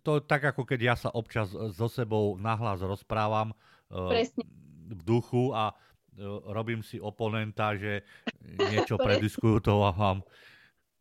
to 0.00 0.22
tak 0.22 0.54
ako 0.54 0.62
keď 0.64 0.80
ja 0.80 0.94
sa 0.94 1.10
občas 1.12 1.50
so 1.50 1.88
sebou 1.90 2.38
nahlas 2.38 2.80
rozprávam 2.80 3.50
e, 3.52 3.56
Presne. 3.90 4.42
v 4.88 5.00
duchu 5.02 5.50
a 5.50 5.74
robím 6.48 6.84
si 6.84 7.00
oponenta, 7.00 7.76
že 7.76 8.04
niečo 8.72 9.00
prediskutovávam, 9.00 10.22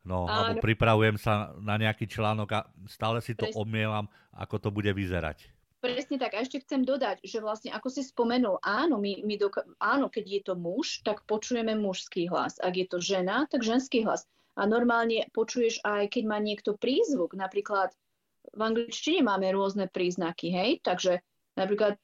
no, 0.07 0.25
alebo 0.27 0.59
pripravujem 0.63 1.19
sa 1.19 1.53
na 1.59 1.75
nejaký 1.77 2.07
článok 2.07 2.49
a 2.51 2.59
stále 2.87 3.19
si 3.19 3.35
to 3.35 3.47
Presne. 3.47 3.59
omielam, 3.59 4.05
ako 4.33 4.55
to 4.57 4.69
bude 4.73 4.89
vyzerať. 4.91 5.51
Presne 5.81 6.21
tak. 6.21 6.37
A 6.37 6.45
ešte 6.45 6.61
chcem 6.61 6.85
dodať, 6.85 7.25
že 7.25 7.41
vlastne 7.41 7.73
ako 7.73 7.89
si 7.89 8.05
spomenul, 8.05 8.61
áno, 8.61 9.01
my, 9.01 9.25
my 9.25 9.35
doka- 9.41 9.65
áno, 9.81 10.13
keď 10.13 10.25
je 10.29 10.41
to 10.45 10.53
muž, 10.53 11.01
tak 11.01 11.25
počujeme 11.25 11.73
mužský 11.73 12.29
hlas. 12.29 12.61
Ak 12.61 12.77
je 12.77 12.85
to 12.85 13.01
žena, 13.01 13.49
tak 13.49 13.65
ženský 13.65 14.05
hlas. 14.05 14.29
A 14.53 14.69
normálne 14.69 15.25
počuješ 15.33 15.81
aj, 15.81 16.13
keď 16.13 16.23
má 16.29 16.37
niekto 16.37 16.77
prízvuk. 16.77 17.33
Napríklad 17.33 17.97
v 18.53 18.61
angličtine 18.61 19.25
máme 19.25 19.49
rôzne 19.49 19.89
príznaky, 19.89 20.53
hej? 20.53 20.69
Takže 20.85 21.25
napríklad 21.57 21.97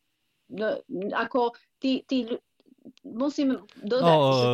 no, 0.50 0.82
ako 1.14 1.54
tí, 1.78 2.02
tí, 2.10 2.34
musím 3.06 3.62
dodať, 3.84 4.18
no, 4.18 4.32
že... 4.34 4.48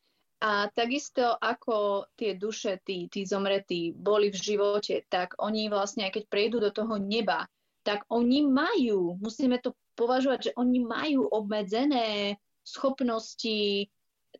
A 0.44 0.68
takisto 0.76 1.40
ako 1.40 2.06
tie 2.18 2.36
duše, 2.36 2.82
tí, 2.84 3.08
tí 3.08 3.24
zomretí 3.24 3.94
boli 3.96 4.28
v 4.28 4.36
živote, 4.36 5.06
tak 5.08 5.38
oni 5.40 5.72
vlastne, 5.72 6.04
aj 6.04 6.20
keď 6.20 6.24
prejdú 6.28 6.58
do 6.60 6.68
toho 6.74 7.00
neba, 7.00 7.48
tak 7.80 8.04
oni 8.12 8.44
majú, 8.44 9.16
musíme 9.20 9.60
to 9.60 9.72
považovať, 9.94 10.50
že 10.50 10.52
oni 10.58 10.84
majú 10.84 11.28
obmedzené 11.30 12.36
schopnosti 12.64 13.88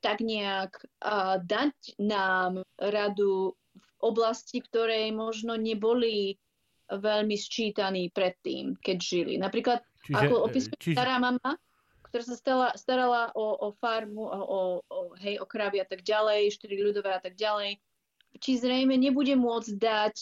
tak 0.00 0.20
nejak 0.20 0.76
uh, 1.00 1.40
dať 1.40 2.00
nám 2.00 2.66
radu 2.76 3.56
v 3.56 3.63
oblasti, 4.04 4.60
ktorej 4.60 5.08
možno 5.16 5.56
neboli 5.56 6.36
veľmi 6.92 7.34
sčítaní 7.34 8.12
predtým, 8.12 8.76
keď 8.76 8.96
žili. 9.00 9.34
Napríklad, 9.40 9.80
čiže, 10.04 10.16
ako 10.20 10.34
opisuje 10.44 10.76
čiže... 10.76 10.94
stará 10.94 11.16
mama, 11.16 11.56
ktorá 12.12 12.22
sa 12.28 12.36
stala, 12.36 12.68
starala 12.76 13.32
o, 13.32 13.56
o 13.58 13.68
farmu, 13.80 14.22
o, 14.22 14.40
o, 14.44 14.60
o, 14.86 14.98
hej, 15.18 15.40
o 15.40 15.48
kravy 15.48 15.80
a 15.80 15.86
tak 15.88 16.04
ďalej, 16.04 16.54
štyri 16.54 16.78
ľudové 16.78 17.10
a 17.16 17.18
tak 17.18 17.34
ďalej, 17.34 17.80
či 18.38 18.50
zrejme 18.60 18.94
nebude 18.94 19.34
môcť 19.34 19.72
dať 19.80 20.16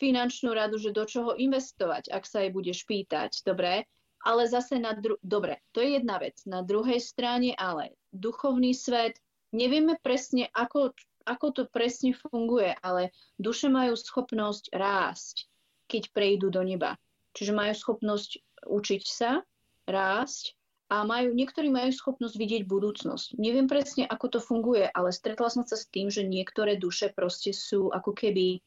finančnú 0.00 0.54
radu, 0.56 0.80
že 0.80 0.96
do 0.96 1.04
čoho 1.04 1.36
investovať, 1.36 2.08
ak 2.08 2.24
sa 2.24 2.40
jej 2.46 2.52
budeš 2.54 2.88
pýtať, 2.88 3.44
dobre? 3.44 3.84
Ale 4.24 4.48
zase 4.48 4.80
na 4.80 4.96
dru- 4.96 5.20
dobre, 5.20 5.60
to 5.76 5.84
je 5.84 6.00
jedna 6.00 6.16
vec. 6.16 6.40
Na 6.48 6.64
druhej 6.64 6.96
strane 6.96 7.52
ale 7.52 7.92
duchovný 8.08 8.72
svet, 8.72 9.20
nevieme 9.52 10.00
presne, 10.00 10.48
ako, 10.56 10.96
ako 11.24 11.46
to 11.52 11.62
presne 11.68 12.12
funguje, 12.12 12.76
ale 12.84 13.10
duše 13.40 13.72
majú 13.72 13.96
schopnosť 13.96 14.72
rásť, 14.72 15.48
keď 15.88 16.12
prejdú 16.12 16.48
do 16.52 16.62
neba. 16.64 16.96
Čiže 17.34 17.56
majú 17.56 17.74
schopnosť 17.74 18.30
učiť 18.68 19.02
sa, 19.04 19.42
rásť 19.84 20.54
a 20.92 21.02
majú, 21.02 21.32
niektorí 21.32 21.72
majú 21.72 21.90
schopnosť 21.90 22.36
vidieť 22.36 22.62
budúcnosť. 22.68 23.40
Neviem 23.40 23.66
presne, 23.66 24.04
ako 24.04 24.38
to 24.38 24.40
funguje, 24.40 24.84
ale 24.86 25.10
stretla 25.10 25.48
som 25.48 25.64
sa 25.64 25.74
s 25.80 25.88
tým, 25.88 26.12
že 26.12 26.24
niektoré 26.24 26.76
duše 26.76 27.10
proste 27.10 27.56
sú 27.56 27.88
ako 27.88 28.12
keby 28.12 28.60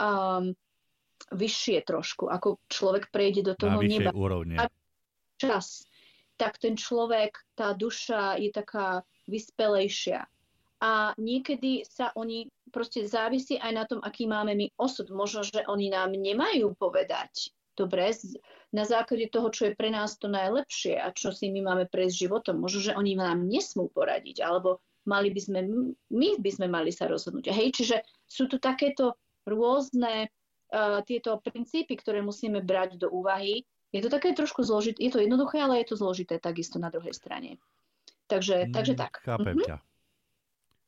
um, 0.00 0.56
vyššie 1.30 1.84
trošku, 1.84 2.32
ako 2.32 2.58
človek 2.66 3.12
prejde 3.12 3.44
do 3.44 3.54
toho 3.54 3.78
Na 3.78 3.86
neba. 3.86 4.10
úrovne. 4.10 4.56
A 4.56 4.66
čas, 5.36 5.84
tak 6.40 6.56
ten 6.56 6.74
človek, 6.74 7.36
tá 7.52 7.76
duša 7.76 8.40
je 8.40 8.50
taká 8.50 9.04
vyspelejšia. 9.28 10.24
A 10.80 11.12
niekedy 11.20 11.84
sa 11.84 12.08
oni, 12.16 12.48
proste 12.72 13.04
závisí 13.04 13.60
aj 13.60 13.72
na 13.76 13.84
tom, 13.84 14.00
aký 14.00 14.24
máme 14.24 14.56
my 14.56 14.72
osud. 14.80 15.12
Možno, 15.12 15.44
že 15.44 15.60
oni 15.68 15.92
nám 15.92 16.16
nemajú 16.16 16.72
povedať, 16.80 17.52
dobre, 17.76 18.16
na 18.72 18.84
základe 18.88 19.28
toho, 19.28 19.52
čo 19.52 19.68
je 19.68 19.76
pre 19.76 19.92
nás 19.92 20.16
to 20.16 20.32
najlepšie 20.32 20.96
a 20.96 21.12
čo 21.12 21.36
si 21.36 21.52
my 21.52 21.60
máme 21.60 21.84
prejsť 21.92 22.28
životom. 22.28 22.56
Možno, 22.60 22.92
že 22.92 22.96
oni 22.96 23.12
nám 23.12 23.44
nesmú 23.44 23.92
poradiť, 23.92 24.40
alebo 24.40 24.80
mali 25.04 25.28
by 25.32 25.40
sme, 25.40 25.60
my 26.12 26.28
by 26.40 26.50
sme 26.52 26.66
mali 26.68 26.92
sa 26.92 27.08
rozhodnúť. 27.08 27.52
Hej, 27.52 27.76
čiže 27.76 27.96
sú 28.24 28.48
tu 28.48 28.56
takéto 28.56 29.16
rôzne 29.44 30.28
uh, 30.28 31.00
tieto 31.04 31.40
princípy, 31.40 31.96
ktoré 31.98 32.24
musíme 32.24 32.64
brať 32.64 33.00
do 33.00 33.12
úvahy. 33.12 33.64
Je 33.90 34.00
to 34.00 34.08
také 34.12 34.32
trošku 34.32 34.62
zložité, 34.62 35.02
je 35.02 35.12
to 35.12 35.20
jednoduché, 35.20 35.58
ale 35.58 35.82
je 35.82 35.92
to 35.92 35.96
zložité 35.98 36.38
takisto 36.38 36.78
na 36.78 36.88
druhej 36.88 37.10
strane. 37.10 37.58
Takže, 38.30 38.70
mm, 38.70 38.72
takže 38.72 38.94
tak. 38.94 39.18
Chápem 39.26 39.58
mm-hmm. 39.58 39.66
ťa. 39.66 39.76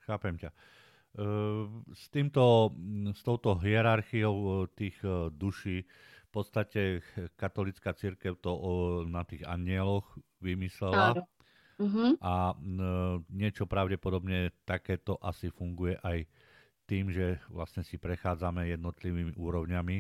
Chápem 0.07 0.39
ťa. 0.39 0.51
S 1.93 2.09
týmto, 2.09 2.73
s 3.13 3.21
touto 3.21 3.61
hierarchiou 3.61 4.65
tých 4.73 4.97
duší 5.31 5.85
v 5.85 6.31
podstate 6.33 7.05
katolická 7.37 7.93
církev 7.93 8.41
to 8.41 8.49
o, 8.49 8.73
na 9.05 9.21
tých 9.21 9.45
anieloch 9.45 10.09
vymyslela. 10.41 11.21
Uh-huh. 11.77 12.17
A 12.25 12.57
niečo 13.29 13.69
pravdepodobne 13.69 14.57
takéto 14.65 15.21
asi 15.21 15.53
funguje 15.53 16.01
aj 16.01 16.25
tým, 16.89 17.13
že 17.13 17.37
vlastne 17.53 17.85
si 17.85 18.01
prechádzame 18.01 18.73
jednotlivými 18.73 19.37
úrovňami 19.37 19.97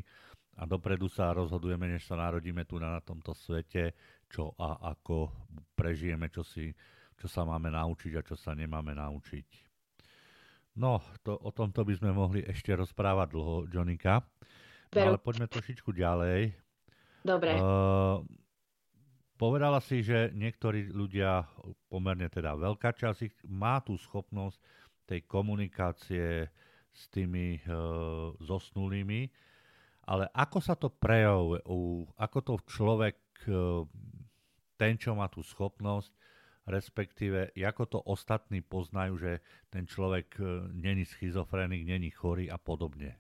a 0.56 0.62
dopredu 0.64 1.08
sa 1.08 1.32
rozhodujeme, 1.32 1.88
než 1.88 2.08
sa 2.08 2.16
narodíme 2.16 2.64
tu 2.64 2.80
na, 2.80 2.96
na 2.96 3.00
tomto 3.04 3.36
svete, 3.36 3.92
čo 4.28 4.56
a 4.56 4.96
ako 4.96 5.32
prežijeme, 5.76 6.32
čo, 6.32 6.44
si, 6.44 6.72
čo 7.16 7.28
sa 7.28 7.44
máme 7.44 7.68
naučiť 7.72 8.12
a 8.16 8.22
čo 8.24 8.36
sa 8.36 8.56
nemáme 8.56 8.96
naučiť. 8.96 9.71
No, 10.72 11.04
to, 11.20 11.36
o 11.36 11.52
tomto 11.52 11.84
by 11.84 11.92
sme 11.92 12.16
mohli 12.16 12.40
ešte 12.48 12.72
rozprávať 12.72 13.28
dlho, 13.36 13.56
Jonika. 13.68 14.24
No, 14.92 15.00
ale 15.12 15.20
poďme 15.20 15.48
trošičku 15.48 15.92
ďalej. 15.92 16.52
Dobre. 17.24 17.60
Uh, 17.60 18.24
povedala 19.36 19.84
si, 19.84 20.00
že 20.00 20.32
niektorí 20.32 20.88
ľudia, 20.92 21.44
pomerne 21.92 22.28
teda 22.32 22.56
veľká 22.56 22.92
časť 22.96 23.18
ich 23.24 23.36
má 23.48 23.84
tú 23.84 24.00
schopnosť 24.00 24.56
tej 25.04 25.20
komunikácie 25.28 26.48
s 26.92 27.02
tými 27.12 27.60
uh, 27.68 28.32
zosnulými, 28.40 29.28
ale 30.08 30.28
ako 30.32 30.58
sa 30.60 30.76
to 30.76 30.88
prejavuje, 30.88 31.60
ako 32.16 32.38
to 32.40 32.54
človek, 32.68 33.16
uh, 33.48 33.84
ten, 34.80 34.96
čo 34.96 35.12
má 35.12 35.28
tú 35.28 35.44
schopnosť, 35.44 36.12
respektíve 36.66 37.54
ako 37.58 37.84
to 37.86 37.98
ostatní 38.06 38.62
poznajú, 38.62 39.18
že 39.18 39.32
ten 39.68 39.86
človek 39.86 40.38
uh, 40.38 40.66
není 40.70 41.02
schizofrenik, 41.02 41.86
není 41.86 42.10
chorý 42.10 42.50
a 42.50 42.58
podobne. 42.58 43.18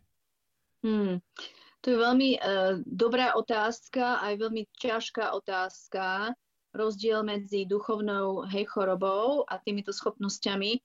Hmm. 0.82 1.22
To 1.82 1.86
je 1.90 1.98
veľmi 1.98 2.30
uh, 2.38 2.78
dobrá 2.86 3.34
otázka, 3.34 4.22
aj 4.22 4.38
veľmi 4.38 4.62
ťažká 4.78 5.34
otázka. 5.34 6.34
Rozdiel 6.72 7.20
medzi 7.26 7.68
duchovnou 7.68 8.48
hej, 8.48 8.64
chorobou 8.64 9.44
a 9.44 9.60
týmito 9.60 9.92
schopnosťami. 9.92 10.80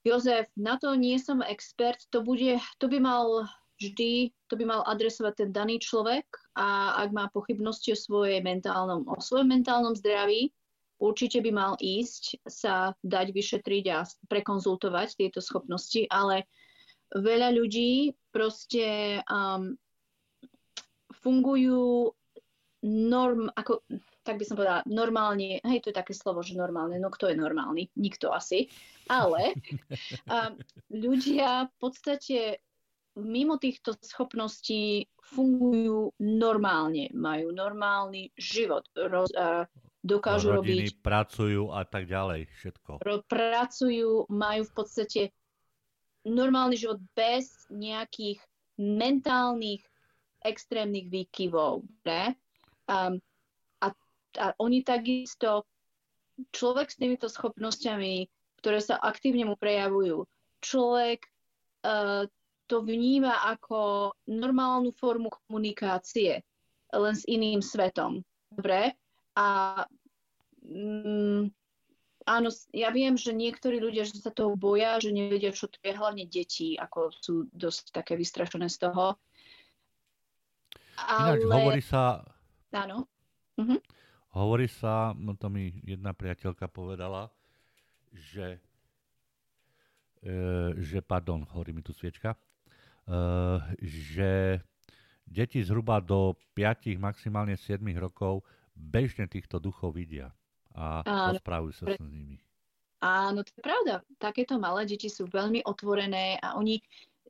Jozef, 0.00 0.48
na 0.56 0.80
to 0.80 0.96
nie 0.96 1.20
som 1.20 1.44
expert, 1.44 2.00
to, 2.08 2.24
bude, 2.24 2.56
to 2.80 2.88
by 2.88 2.96
mal 2.96 3.44
vždy, 3.76 4.32
to 4.48 4.56
by 4.56 4.64
mal 4.64 4.80
adresovať 4.88 5.44
ten 5.44 5.50
daný 5.52 5.76
človek 5.76 6.24
a 6.56 6.96
ak 7.04 7.12
má 7.12 7.28
pochybnosti 7.28 7.92
o, 7.92 7.98
svojej 7.98 8.40
mentálnom, 8.40 9.04
o 9.04 9.20
svojom 9.20 9.52
mentálnom 9.52 9.92
zdraví, 9.92 10.52
určite 11.00 11.40
by 11.40 11.50
mal 11.50 11.72
ísť 11.80 12.44
sa 12.44 12.92
dať 13.00 13.32
vyšetriť 13.32 13.84
a 13.90 14.04
prekonzultovať 14.28 15.16
tieto 15.16 15.40
schopnosti, 15.40 16.04
ale 16.12 16.46
veľa 17.16 17.50
ľudí 17.56 18.14
proste 18.30 19.18
um, 19.26 19.74
fungujú 21.24 22.14
norm, 22.86 23.52
ako, 23.52 23.84
tak 24.24 24.40
by 24.40 24.44
som 24.44 24.56
povedala, 24.56 24.80
normálne, 24.88 25.60
hej, 25.60 25.80
to 25.84 25.90
je 25.92 26.00
také 26.00 26.16
slovo, 26.16 26.40
že 26.40 26.56
normálne, 26.56 26.96
no 26.96 27.12
kto 27.12 27.28
je 27.28 27.36
normálny? 27.36 27.92
Nikto 27.96 28.32
asi. 28.32 28.70
Ale 29.10 29.52
um, 30.32 30.54
ľudia 30.88 31.68
v 31.68 31.74
podstate 31.76 32.38
mimo 33.20 33.58
týchto 33.58 33.98
schopností 34.00 35.10
fungujú 35.34 36.14
normálne, 36.22 37.10
majú 37.12 37.52
normálny 37.52 38.32
život, 38.38 38.86
roz, 38.96 39.28
uh, 39.34 39.66
dokážu 40.00 40.56
Rodiny, 40.56 40.88
robiť... 40.88 41.04
pracujú 41.04 41.62
a 41.72 41.84
tak 41.84 42.08
ďalej, 42.08 42.48
všetko. 42.56 43.04
Ro, 43.04 43.20
pracujú, 43.28 44.28
majú 44.32 44.62
v 44.64 44.72
podstate 44.72 45.22
normálny 46.24 46.76
život 46.76 47.00
bez 47.16 47.68
nejakých 47.68 48.40
mentálnych 48.80 49.84
extrémnych 50.40 51.12
výkyvov. 51.12 51.84
Ne? 52.08 52.32
Um, 52.88 53.20
a, 53.84 53.92
a 54.40 54.46
oni 54.56 54.80
takisto, 54.80 55.68
človek 56.52 56.88
s 56.88 56.96
týmito 56.96 57.28
schopnosťami, 57.28 58.24
ktoré 58.60 58.80
sa 58.80 59.00
aktívne 59.00 59.44
mu 59.48 59.56
prejavujú, 59.56 60.24
človek 60.64 61.28
uh, 61.84 62.24
to 62.68 62.76
vníma 62.84 63.50
ako 63.52 64.12
normálnu 64.30 64.94
formu 64.96 65.28
komunikácie, 65.44 66.40
len 66.92 67.14
s 67.16 67.24
iným 67.28 67.60
svetom. 67.60 68.24
Dobre? 68.48 68.96
A 69.36 69.46
mm, 70.66 71.50
áno, 72.26 72.48
ja 72.74 72.90
viem, 72.90 73.14
že 73.14 73.30
niektorí 73.34 73.78
ľudia 73.78 74.06
že 74.06 74.18
sa 74.18 74.34
toho 74.34 74.54
boja, 74.58 74.98
že 74.98 75.14
nevedia, 75.14 75.54
čo 75.54 75.70
to 75.70 75.78
je, 75.82 75.94
hlavne 75.94 76.26
deti, 76.26 76.74
ako 76.78 77.14
sú 77.14 77.34
dosť 77.54 77.94
také 77.94 78.18
vystrašené 78.18 78.66
z 78.70 78.90
toho. 78.90 79.18
Ale... 81.00 81.40
Ináč 81.40 81.42
hovorí 81.48 81.82
sa... 81.82 82.24
Áno. 82.70 83.08
Uh-huh. 83.58 83.80
Hovorí 84.30 84.70
sa, 84.70 85.10
no 85.18 85.34
to 85.34 85.50
mi 85.50 85.74
jedna 85.82 86.14
priateľka 86.14 86.70
povedala, 86.70 87.34
že, 88.14 88.62
e, 90.22 90.30
že 90.78 91.02
pardon, 91.02 91.42
hovorí 91.50 91.74
mi 91.74 91.82
tu 91.82 91.90
sviečka, 91.90 92.34
e, 92.34 92.38
že 93.82 94.62
deti 95.26 95.62
zhruba 95.66 95.98
do 95.98 96.38
5, 96.54 96.94
maximálne 96.98 97.58
7 97.58 97.82
rokov 97.98 98.46
bežne 98.80 99.28
týchto 99.28 99.60
duchov 99.60 100.00
vidia 100.00 100.32
a 100.72 101.04
Áno, 101.04 101.36
rozprávajú 101.36 101.72
sa 101.76 101.84
pre... 101.84 101.96
s 102.00 102.00
nimi. 102.00 102.40
Áno, 103.00 103.40
to 103.44 103.52
je 103.56 103.62
pravda. 103.64 104.04
Takéto 104.20 104.60
malé 104.60 104.84
deti 104.84 105.08
sú 105.08 105.24
veľmi 105.24 105.64
otvorené 105.64 106.36
a 106.36 106.56
oni 106.60 106.76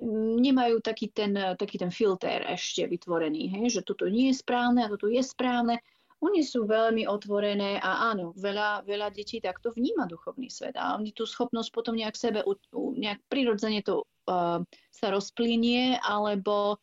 mm, 0.03 0.43
nemajú 0.43 0.83
taký 0.83 1.15
ten, 1.15 1.35
taký 1.35 1.79
ten 1.79 1.95
filter 1.95 2.43
ešte 2.43 2.91
vytvorený, 2.91 3.55
hej? 3.55 3.79
že 3.79 3.81
toto 3.87 4.11
nie 4.11 4.35
je 4.35 4.41
správne 4.43 4.83
a 4.83 4.91
toto 4.91 5.07
je 5.07 5.23
správne. 5.23 5.79
oni 6.19 6.43
sú 6.43 6.67
veľmi 6.67 7.07
otvorené 7.07 7.79
a 7.79 8.11
áno, 8.11 8.35
veľa, 8.35 8.83
veľa 8.83 9.15
detí 9.15 9.39
takto 9.39 9.71
vníma 9.71 10.11
duchovný 10.11 10.51
svet 10.51 10.75
a 10.75 10.99
oni 10.99 11.15
tú 11.15 11.23
schopnosť 11.23 11.71
potom 11.71 11.95
nejak 11.95 12.19
sebe, 12.19 12.43
nejak 12.75 13.23
prirodzene 13.31 13.81
to 13.87 14.03
uh, 14.27 14.59
sa 14.91 15.07
rozplynie, 15.15 16.03
alebo 16.03 16.83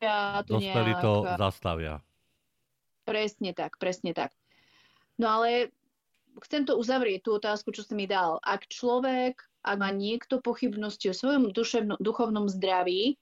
ja 0.00 0.40
tu 0.44 0.56
Dospelí 0.56 0.92
nejak... 0.96 1.04
to 1.04 1.12
zastavia. 1.36 1.94
Presne 3.04 3.52
tak, 3.52 3.76
presne 3.76 4.16
tak. 4.16 4.32
No 5.20 5.30
ale 5.30 5.70
chcem 6.42 6.66
to 6.66 6.74
uzavrieť, 6.74 7.22
tú 7.22 7.30
otázku, 7.38 7.70
čo 7.70 7.86
si 7.86 7.94
mi 7.94 8.10
dal. 8.10 8.42
Ak 8.42 8.66
človek, 8.66 9.38
ak 9.62 9.76
má 9.78 9.92
niekto 9.94 10.42
pochybnosti 10.42 11.12
o 11.12 11.14
svojom 11.14 11.54
duševno, 11.54 12.00
duchovnom 12.00 12.50
zdraví 12.50 13.20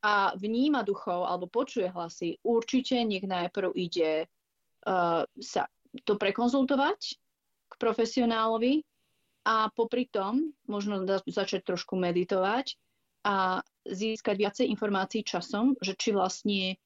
a 0.00 0.32
vníma 0.38 0.86
duchov 0.86 1.26
alebo 1.26 1.50
počuje 1.50 1.90
hlasy, 1.90 2.38
určite 2.46 3.02
nech 3.02 3.26
najprv 3.26 3.74
ide 3.74 4.30
uh, 4.86 5.26
sa 5.36 5.68
to 6.06 6.14
prekonzultovať 6.16 7.00
k 7.68 7.74
profesionálovi 7.76 8.86
a 9.44 9.68
popri 9.72 10.06
tom 10.08 10.54
možno 10.70 11.02
začať 11.26 11.64
trošku 11.64 11.98
meditovať 11.98 12.78
a 13.26 13.60
získať 13.88 14.36
viacej 14.38 14.66
informácií 14.70 15.26
časom, 15.26 15.74
že 15.82 15.96
či 15.98 16.14
vlastne 16.14 16.78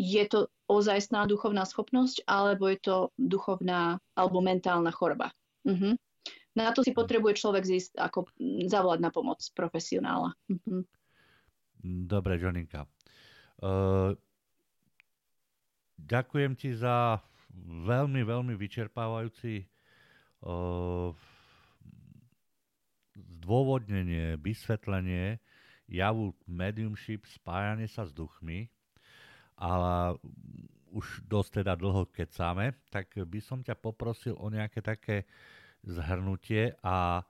je 0.00 0.24
to 0.24 0.48
ozajstná 0.64 1.28
duchovná 1.28 1.68
schopnosť, 1.68 2.24
alebo 2.24 2.72
je 2.72 2.80
to 2.80 2.96
duchovná 3.20 4.00
alebo 4.16 4.40
mentálna 4.40 4.88
choroba. 4.88 5.28
Uh-huh. 5.68 5.92
Na 6.56 6.72
to 6.72 6.80
si 6.80 6.96
potrebuje 6.96 7.36
človek 7.36 7.64
zísť, 7.68 8.00
ako 8.00 8.24
zavolať 8.64 8.98
na 9.04 9.12
pomoc 9.12 9.44
profesionála. 9.52 10.32
Uh-huh. 10.48 10.82
Dobre, 11.84 12.40
Joninka. 12.40 12.88
Uh, 13.60 14.16
ďakujem 16.00 16.56
ti 16.56 16.72
za 16.72 17.20
veľmi, 17.84 18.24
veľmi 18.24 18.56
vyčerpávajúci 18.56 19.68
uh, 20.48 21.12
zdôvodnenie, 23.40 24.40
vysvetlenie 24.40 25.36
javu 25.90 26.32
mediumship, 26.48 27.26
spájanie 27.28 27.90
sa 27.90 28.06
s 28.06 28.14
duchmi 28.14 28.70
ale 29.60 30.16
už 30.90 31.22
dosť 31.28 31.62
teda 31.62 31.78
dlho 31.78 32.08
kecáme, 32.10 32.74
tak 32.90 33.14
by 33.14 33.38
som 33.38 33.62
ťa 33.62 33.78
poprosil 33.78 34.34
o 34.40 34.50
nejaké 34.50 34.82
také 34.82 35.28
zhrnutie 35.86 36.74
a 36.82 37.20
e, 37.20 37.22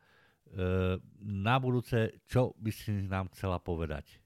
na 1.21 1.57
budúce, 1.61 2.25
čo 2.25 2.57
by 2.57 2.71
si 2.73 3.05
nám 3.05 3.29
chcela 3.37 3.61
povedať? 3.61 4.17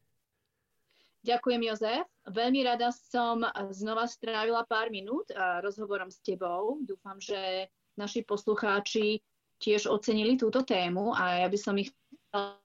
Ďakujem, 1.24 1.60
Jozef. 1.72 2.04
Veľmi 2.28 2.68
rada 2.68 2.92
som 2.92 3.40
znova 3.72 4.04
strávila 4.04 4.60
pár 4.68 4.92
minút 4.92 5.32
rozhovorom 5.64 6.12
s 6.12 6.20
tebou. 6.20 6.84
Dúfam, 6.84 7.16
že 7.16 7.72
naši 7.96 8.20
poslucháči 8.28 9.24
tiež 9.56 9.88
ocenili 9.88 10.36
túto 10.36 10.60
tému 10.60 11.16
a 11.16 11.40
ja 11.40 11.48
by 11.48 11.56
som 11.56 11.80
ich 11.80 11.88
chcela 12.28 12.60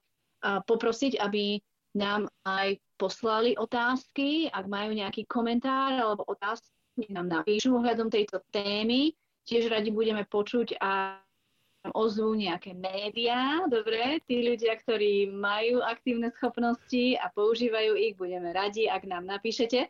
poprosiť, 0.67 1.23
aby 1.23 1.63
nám 1.95 2.27
aj 2.43 2.83
poslali 2.99 3.55
otázky, 3.55 4.51
ak 4.51 4.67
majú 4.67 4.91
nejaký 4.91 5.23
komentár 5.23 5.95
alebo 5.95 6.27
otázky, 6.27 7.07
nám 7.07 7.31
napíšu 7.31 7.79
ohľadom 7.79 8.11
tejto 8.11 8.43
témy. 8.51 9.15
Tiež 9.47 9.71
radi 9.71 9.89
budeme 9.95 10.27
počuť 10.27 10.75
a 10.83 11.23
ozvú 11.95 12.35
nejaké 12.35 12.75
médiá, 12.75 13.63
dobre, 13.71 14.19
tí 14.27 14.43
ľudia, 14.43 14.75
ktorí 14.75 15.31
majú 15.31 15.79
aktívne 15.79 16.27
schopnosti 16.35 17.15
a 17.15 17.31
používajú 17.31 17.95
ich, 17.95 18.19
budeme 18.19 18.51
radi, 18.51 18.91
ak 18.91 19.07
nám 19.07 19.23
napíšete. 19.23 19.87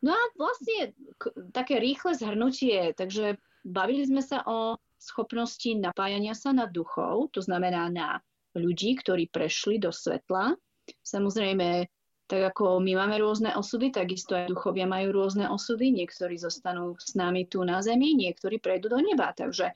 No 0.00 0.16
a 0.16 0.22
vlastne 0.40 0.96
k- 1.20 1.36
také 1.52 1.76
rýchle 1.76 2.16
zhrnutie, 2.16 2.96
takže 2.96 3.36
bavili 3.60 4.08
sme 4.08 4.24
sa 4.24 4.40
o 4.48 4.80
schopnosti 4.96 5.68
napájania 5.76 6.32
sa 6.32 6.56
na 6.56 6.64
duchov, 6.64 7.28
to 7.36 7.44
znamená 7.44 7.92
na 7.92 8.08
ľudí, 8.56 8.96
ktorí 8.96 9.28
prešli 9.28 9.76
do 9.76 9.92
svetla. 9.92 10.56
Samozrejme, 11.04 11.86
tak 12.28 12.52
ako 12.52 12.76
my 12.84 12.92
máme 12.92 13.16
rôzne 13.24 13.56
osudy, 13.56 13.88
takisto 13.88 14.36
aj 14.36 14.52
duchovia 14.52 14.84
majú 14.84 15.16
rôzne 15.16 15.48
osudy. 15.48 15.88
Niektorí 15.96 16.36
zostanú 16.36 16.92
s 17.00 17.16
nami 17.16 17.48
tu 17.48 17.64
na 17.64 17.80
zemi, 17.80 18.12
niektorí 18.12 18.60
prejdú 18.60 18.92
do 18.92 19.00
neba. 19.00 19.32
Takže, 19.32 19.72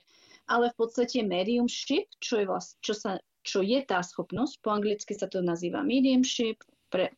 ale 0.53 0.69
v 0.69 0.77
podstate 0.77 1.25
mediumship, 1.25 2.13
čo 2.21 2.39
je, 2.39 2.45
vlast, 2.45 2.77
čo, 2.85 2.93
sa, 2.93 3.17
čo 3.41 3.65
je 3.65 3.81
tá 3.81 4.05
schopnosť, 4.05 4.61
po 4.61 4.69
anglicky 4.69 5.17
sa 5.17 5.33
to 5.33 5.41
nazýva 5.41 5.81
mediumship, 5.81 6.61
pre, 6.93 7.17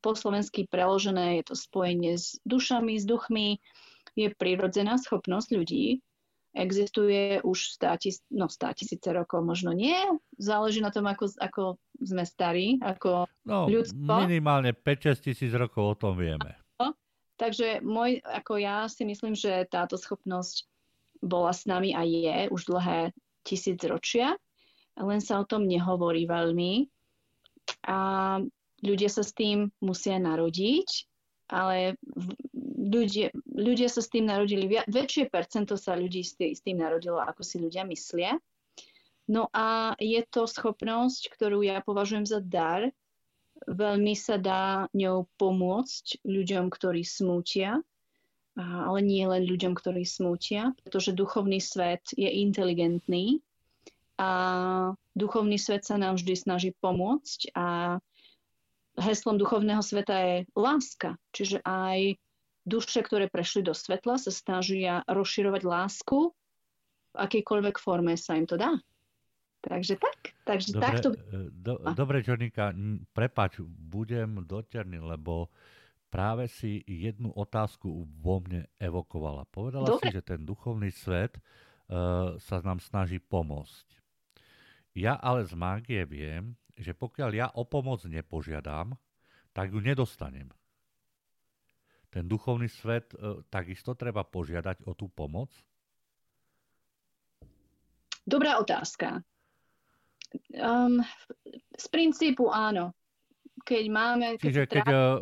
po 0.00 0.16
slovensky 0.16 0.64
preložené 0.64 1.44
je 1.44 1.52
to 1.52 1.54
spojenie 1.54 2.16
s 2.16 2.40
dušami, 2.48 2.96
s 2.96 3.04
duchmi, 3.04 3.60
je 4.16 4.32
prirodzená 4.32 4.96
schopnosť 4.96 5.48
ľudí, 5.52 6.00
existuje 6.52 7.40
už 7.40 7.58
stá, 7.80 7.96
tis, 7.96 8.20
no, 8.28 8.48
tisíce 8.48 9.08
rokov, 9.08 9.40
možno 9.40 9.72
nie. 9.72 9.96
Záleží 10.36 10.84
na 10.84 10.92
tom, 10.92 11.08
ako, 11.08 11.32
ako 11.40 11.62
sme 12.00 12.28
starí, 12.28 12.76
ako 12.84 13.24
no, 13.48 13.68
ľudstvo. 13.68 14.28
minimálne 14.28 14.76
5-6 14.76 15.32
tisíc 15.32 15.52
rokov 15.56 15.96
o 15.96 15.98
tom 15.98 16.14
vieme. 16.16 16.62
Takže 17.40 17.82
môj, 17.82 18.22
ako 18.22 18.54
ja 18.60 18.86
si 18.86 19.02
myslím, 19.02 19.34
že 19.34 19.66
táto 19.66 19.98
schopnosť 19.98 20.62
bola 21.26 21.50
s 21.50 21.66
nami 21.66 21.90
a 21.90 22.06
je 22.06 22.46
už 22.54 22.70
dlhé 22.70 23.10
tisíc 23.42 23.82
ročia, 23.82 24.38
len 24.94 25.18
sa 25.18 25.42
o 25.42 25.48
tom 25.48 25.66
nehovorí 25.66 26.22
veľmi. 26.22 26.86
A 27.90 27.98
ľudia 28.78 29.10
sa 29.10 29.26
s 29.26 29.34
tým 29.34 29.74
musia 29.82 30.22
narodiť, 30.22 30.88
ale 31.50 31.98
ľudia, 32.78 33.34
ľudia 33.52 33.88
sa 33.92 34.00
s 34.00 34.08
tým 34.08 34.26
narodili, 34.28 34.64
väčšie 34.68 35.28
percento 35.28 35.76
sa 35.76 35.92
ľudí 35.92 36.24
s 36.24 36.36
tým 36.36 36.80
narodilo, 36.80 37.20
ako 37.20 37.44
si 37.44 37.60
ľudia 37.60 37.84
myslia. 37.86 38.40
No 39.28 39.46
a 39.54 39.94
je 40.02 40.18
to 40.26 40.50
schopnosť, 40.50 41.30
ktorú 41.30 41.62
ja 41.62 41.78
považujem 41.84 42.26
za 42.26 42.42
dar. 42.42 42.90
Veľmi 43.62 44.18
sa 44.18 44.40
dá 44.42 44.90
ňou 44.90 45.30
pomôcť 45.38 46.26
ľuďom, 46.26 46.66
ktorí 46.66 47.06
smútia, 47.06 47.78
ale 48.58 48.98
nie 49.00 49.22
len 49.22 49.46
ľuďom, 49.46 49.78
ktorí 49.78 50.02
smútia, 50.02 50.74
pretože 50.82 51.14
duchovný 51.14 51.62
svet 51.62 52.02
je 52.18 52.26
inteligentný 52.26 53.38
a 54.18 54.30
duchovný 55.14 55.56
svet 55.56 55.86
sa 55.86 55.96
nám 55.96 56.18
vždy 56.18 56.34
snaží 56.36 56.70
pomôcť 56.82 57.54
a 57.54 57.96
heslom 58.98 59.40
duchovného 59.40 59.80
sveta 59.80 60.16
je 60.20 60.36
láska. 60.52 61.16
Čiže 61.32 61.64
aj 61.64 62.20
duše, 62.62 63.02
ktoré 63.02 63.26
prešli 63.26 63.66
do 63.66 63.74
svetla, 63.74 64.18
sa 64.18 64.30
snažia 64.30 65.02
rozširovať 65.10 65.62
lásku 65.62 66.34
v 67.12 67.16
akejkoľvek 67.20 67.76
forme 67.76 68.16
sa 68.16 68.40
im 68.40 68.48
to 68.48 68.56
dá. 68.56 68.72
Takže 69.62 69.94
tak. 70.00 70.34
Takže 70.42 70.68
dobre, 70.74 70.82
takto... 70.82 71.08
E, 71.14 71.52
do, 71.54 71.78
dobre, 71.94 72.18
Jonika, 72.24 72.74
prepač, 73.14 73.62
budem 73.62 74.42
doterný, 74.42 74.98
lebo 74.98 75.52
práve 76.10 76.50
si 76.50 76.82
jednu 76.82 77.30
otázku 77.30 77.86
vo 78.18 78.42
mne 78.42 78.66
evokovala. 78.82 79.46
Povedala 79.46 79.86
dobre. 79.86 80.10
si, 80.10 80.18
že 80.18 80.26
ten 80.26 80.42
duchovný 80.42 80.90
svet 80.90 81.38
uh, 81.38 82.34
sa 82.42 82.58
nám 82.64 82.82
snaží 82.82 83.22
pomôcť. 83.22 83.86
Ja 84.98 85.14
ale 85.16 85.46
z 85.46 85.54
mágie 85.54 86.02
viem, 86.04 86.58
že 86.74 86.92
pokiaľ 86.92 87.30
ja 87.30 87.46
o 87.54 87.62
pomoc 87.62 88.02
nepožiadam, 88.02 88.98
tak 89.54 89.70
ju 89.70 89.78
nedostanem 89.78 90.50
ten 92.12 92.28
duchovný 92.28 92.68
svet 92.68 93.16
e, 93.16 93.40
takisto 93.48 93.96
treba 93.96 94.20
požiadať 94.20 94.84
o 94.84 94.92
tú 94.92 95.08
pomoc? 95.08 95.48
Dobrá 98.28 98.60
otázka. 98.60 99.24
Um, 100.52 101.00
z 101.74 101.86
princípu 101.88 102.52
áno. 102.52 102.92
Keď 103.64 103.84
máme... 103.88 104.26
Keď 104.36 104.44
Čiže 104.44 104.64
keď, 104.68 104.84
trá... 104.84 105.18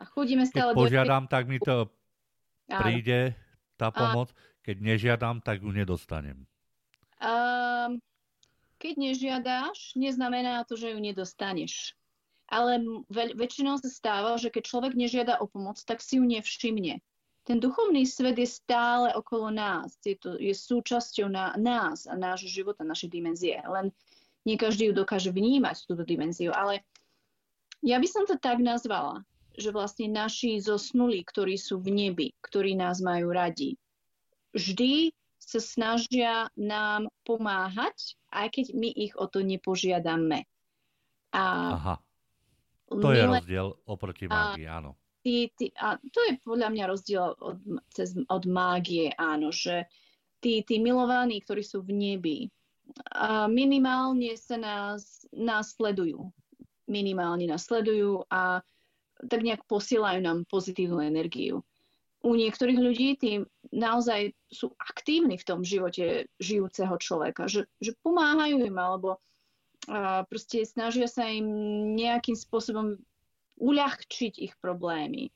a 0.00 0.04
chodíme 0.08 0.44
stále 0.48 0.72
keď 0.72 0.80
požiadam, 0.80 1.22
do... 1.28 1.30
tak 1.30 1.44
mi 1.46 1.58
to 1.60 1.86
áno. 1.86 2.80
príde, 2.80 3.36
tá 3.76 3.92
pomoc. 3.92 4.32
A... 4.32 4.36
Keď 4.60 4.76
nežiadam, 4.76 5.40
tak 5.40 5.64
ju 5.64 5.72
nedostanem. 5.72 6.44
Um, 7.20 8.00
keď 8.80 8.94
nežiadaš, 8.96 9.92
neznamená 9.96 10.64
to, 10.64 10.76
že 10.76 10.92
ju 10.92 10.98
nedostaneš 11.00 11.96
ale 12.50 12.82
väč- 13.06 13.38
väčšinou 13.38 13.78
sa 13.78 13.86
stáva, 13.86 14.34
že 14.36 14.50
keď 14.50 14.62
človek 14.66 14.92
nežiada 14.98 15.38
o 15.38 15.46
pomoc, 15.46 15.78
tak 15.86 16.02
si 16.02 16.18
ju 16.18 16.26
nevšimne. 16.26 16.98
Ten 17.46 17.56
duchovný 17.56 18.04
svet 18.04 18.36
je 18.36 18.46
stále 18.46 19.14
okolo 19.16 19.48
nás, 19.48 19.96
je, 20.04 20.18
to, 20.18 20.36
je 20.36 20.52
súčasťou 20.52 21.30
na, 21.30 21.56
nás 21.56 22.04
a 22.04 22.18
nášho 22.18 22.50
života, 22.50 22.84
našej 22.84 23.08
dimenzie. 23.08 23.56
Len 23.64 23.94
nie 24.44 24.60
každý 24.60 24.90
ju 24.90 24.94
dokáže 24.94 25.32
vnímať, 25.32 25.88
túto 25.88 26.04
dimenziu. 26.04 26.52
Ale 26.52 26.84
ja 27.80 27.96
by 27.96 28.08
som 28.10 28.28
to 28.28 28.36
tak 28.36 28.60
nazvala, 28.60 29.24
že 29.56 29.72
vlastne 29.72 30.10
naši 30.10 30.60
zosnulí, 30.60 31.24
ktorí 31.24 31.56
sú 31.56 31.80
v 31.80 31.90
nebi, 31.92 32.28
ktorí 32.44 32.76
nás 32.76 33.00
majú 33.00 33.32
radi, 33.32 33.80
vždy 34.52 35.14
sa 35.40 35.58
snažia 35.58 36.46
nám 36.54 37.08
pomáhať, 37.24 38.14
aj 38.30 38.52
keď 38.52 38.66
my 38.76 38.90
ich 38.92 39.14
o 39.16 39.26
to 39.26 39.40
nepožiadame. 39.40 40.44
A 41.32 41.74
Aha. 41.74 41.94
To 42.90 43.14
je 43.14 43.22
rozdiel 43.22 43.66
oproti 43.86 44.26
mágii, 44.26 44.66
áno. 44.66 44.98
ty, 45.22 45.46
ty, 45.54 45.70
a 45.78 45.94
to 45.96 46.18
je 46.26 46.42
podľa 46.42 46.68
mňa 46.74 46.84
rozdiel 46.90 47.38
od, 47.38 47.58
cez, 47.94 48.18
od 48.18 48.44
mágie, 48.50 49.14
áno, 49.14 49.54
že 49.54 49.86
tí, 50.42 50.66
tí 50.66 50.82
milovaní, 50.82 51.38
ktorí 51.38 51.62
sú 51.62 51.86
v 51.86 51.94
nebi, 51.94 52.38
a 53.14 53.46
minimálne 53.46 54.34
sa 54.34 54.58
nás, 54.58 55.22
nás 55.30 55.78
sledujú. 55.78 56.30
Minimálne 56.90 57.46
nás 57.46 57.70
sledujú 57.70 58.26
a 58.26 58.66
tak 59.30 59.46
nejak 59.46 59.62
posielajú 59.68 60.18
nám 60.24 60.48
pozitívnu 60.48 60.98
energiu. 61.04 61.62
U 62.20 62.36
niektorých 62.36 62.80
ľudí 62.80 63.08
tí 63.16 63.40
naozaj 63.72 64.36
sú 64.50 64.74
aktívni 64.76 65.40
v 65.40 65.46
tom 65.46 65.60
živote 65.64 66.28
žijúceho 66.36 66.92
človeka, 67.00 67.48
že, 67.48 67.64
že 67.80 67.96
pomáhajú 68.02 68.60
im 68.60 68.76
alebo 68.76 69.22
a 69.88 70.28
proste 70.28 70.66
snažia 70.68 71.08
sa 71.08 71.24
im 71.30 71.46
nejakým 71.96 72.36
spôsobom 72.36 73.00
uľahčiť 73.56 74.40
ich 74.40 74.52
problémy. 74.60 75.32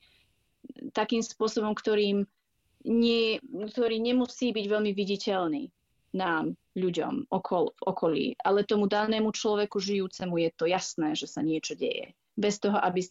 Takým 0.93 1.25
spôsobom, 1.25 1.73
ktorým 1.73 2.25
nie, 2.85 3.41
ktorý 3.41 3.97
nemusí 3.97 4.53
byť 4.53 4.65
veľmi 4.69 4.91
viditeľný 4.93 5.73
nám, 6.15 6.55
ľuďom 6.75 7.31
okol, 7.31 7.71
v 7.75 7.81
okolí. 7.87 8.25
Ale 8.43 8.67
tomu 8.67 8.85
danému 8.85 9.31
človeku 9.31 9.79
žijúcemu 9.79 10.35
je 10.47 10.49
to 10.55 10.65
jasné, 10.67 11.15
že 11.15 11.27
sa 11.27 11.39
niečo 11.43 11.75
deje. 11.75 12.11
Bez 12.35 12.59
toho, 12.59 12.75
aby 12.79 13.03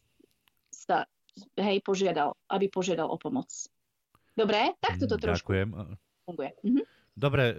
sa 0.72 1.08
hej, 1.58 1.80
požiadal, 1.80 2.36
aby 2.52 2.68
požiadal 2.68 3.08
o 3.08 3.16
pomoc. 3.16 3.48
Dobre, 4.34 4.74
tak 4.82 4.98
toto 5.00 5.16
trošku 5.16 5.54
Ďakujem. 5.54 5.68
funguje. 6.26 6.50
Mhm. 6.62 6.82
Dobre, 7.14 7.44
e, 7.46 7.54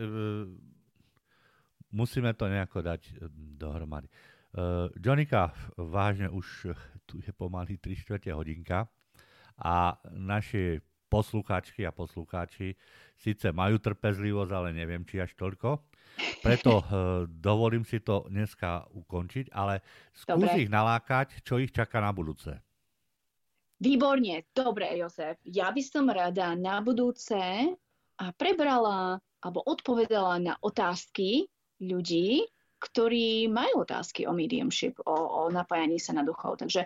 musíme 1.96 2.36
to 2.36 2.52
nejako 2.52 2.84
dať 2.84 3.02
e, 3.08 3.12
dohromady. 3.56 4.12
Uh, 4.56 4.88
Jonika, 4.96 5.52
vážne 5.76 6.32
už 6.32 6.72
tu 7.04 7.20
je 7.20 7.28
pomaly 7.36 7.76
3 7.76 7.92
čtvrte 7.92 8.32
hodinka 8.32 8.88
a 9.60 10.00
naši 10.16 10.80
poslucháčky 11.12 11.84
a 11.84 11.92
poslucháči 11.92 12.72
síce 13.20 13.52
majú 13.52 13.84
trpezlivosť, 13.84 14.52
ale 14.56 14.72
neviem, 14.72 15.04
či 15.04 15.20
až 15.20 15.36
toľko. 15.36 15.84
Preto 16.40 16.72
uh, 16.80 16.84
dovolím 17.48 17.84
si 17.84 18.00
to 18.00 18.32
dneska 18.32 18.88
ukončiť, 18.96 19.52
ale 19.52 19.84
skús 20.16 20.48
Dobre. 20.48 20.64
ich 20.64 20.72
nalákať, 20.72 21.44
čo 21.44 21.60
ich 21.60 21.76
čaká 21.76 22.00
na 22.00 22.16
budúce. 22.16 22.56
Výborne, 23.76 24.48
dobre, 24.56 24.88
Jozef. 24.96 25.36
Ja 25.44 25.68
by 25.76 25.84
som 25.84 26.08
rada 26.08 26.56
na 26.56 26.80
budúce 26.80 27.36
a 28.16 28.26
prebrala 28.40 29.20
alebo 29.44 29.60
odpovedala 29.68 30.40
na 30.40 30.56
otázky 30.64 31.44
ľudí, 31.82 32.46
ktorí 32.80 33.50
majú 33.50 33.88
otázky 33.88 34.30
o 34.30 34.36
mediumship, 34.36 35.00
o, 35.04 35.16
o 35.16 35.42
napájaní 35.50 35.98
sa 35.98 36.14
na 36.14 36.22
duchov. 36.22 36.62
Takže 36.62 36.86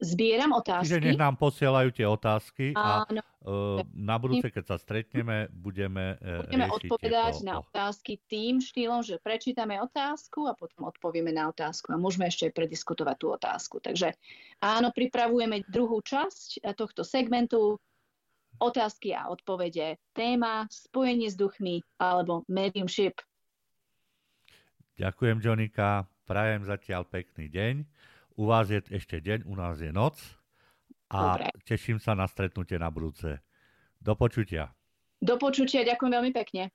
zbieram 0.00 0.56
otázky. 0.56 0.96
Čiže 0.96 1.04
nech 1.04 1.20
nám 1.20 1.36
posielajú 1.36 1.88
tie 1.92 2.06
otázky 2.08 2.64
a 2.72 3.04
Áno. 3.04 3.22
Uh, 3.40 3.80
na 3.96 4.20
budúce, 4.20 4.52
keď 4.52 4.64
sa 4.68 4.76
stretneme, 4.76 5.48
budeme, 5.48 6.20
uh, 6.20 6.44
budeme 6.44 6.68
odpovedať 6.68 7.40
na 7.40 7.60
otázky 7.64 8.20
tým 8.28 8.60
štýlom, 8.60 9.00
že 9.00 9.16
prečítame 9.16 9.80
otázku 9.80 10.44
a 10.44 10.52
potom 10.52 10.88
odpovieme 10.88 11.32
na 11.32 11.48
otázku 11.48 11.92
a 11.92 12.00
môžeme 12.00 12.28
ešte 12.28 12.48
aj 12.48 12.56
prediskutovať 12.56 13.16
tú 13.16 13.26
otázku. 13.32 13.80
Takže 13.80 14.12
áno, 14.60 14.92
pripravujeme 14.92 15.64
druhú 15.68 16.04
časť 16.04 16.64
tohto 16.76 17.00
segmentu 17.00 17.80
otázky 18.60 19.16
a 19.16 19.32
odpovede. 19.32 19.96
Téma 20.12 20.68
spojenie 20.68 21.32
s 21.32 21.36
duchmi 21.36 21.80
alebo 21.96 22.44
mediumship. 22.44 23.24
Ďakujem, 25.00 25.40
Jonika. 25.40 26.04
Prajem 26.28 26.68
zatiaľ 26.68 27.08
pekný 27.08 27.48
deň. 27.48 27.88
U 28.36 28.52
vás 28.52 28.68
je 28.68 28.84
ešte 28.92 29.16
deň, 29.16 29.48
u 29.48 29.56
nás 29.56 29.80
je 29.80 29.88
noc 29.88 30.20
a 31.08 31.40
Dobre. 31.40 31.48
teším 31.64 31.96
sa 31.96 32.12
na 32.12 32.28
stretnutie 32.28 32.76
na 32.76 32.92
budúce. 32.92 33.40
Do 33.96 34.12
počutia. 34.12 34.76
Do 35.16 35.40
počutia, 35.40 35.88
ďakujem 35.88 36.12
veľmi 36.12 36.32
pekne. 36.36 36.68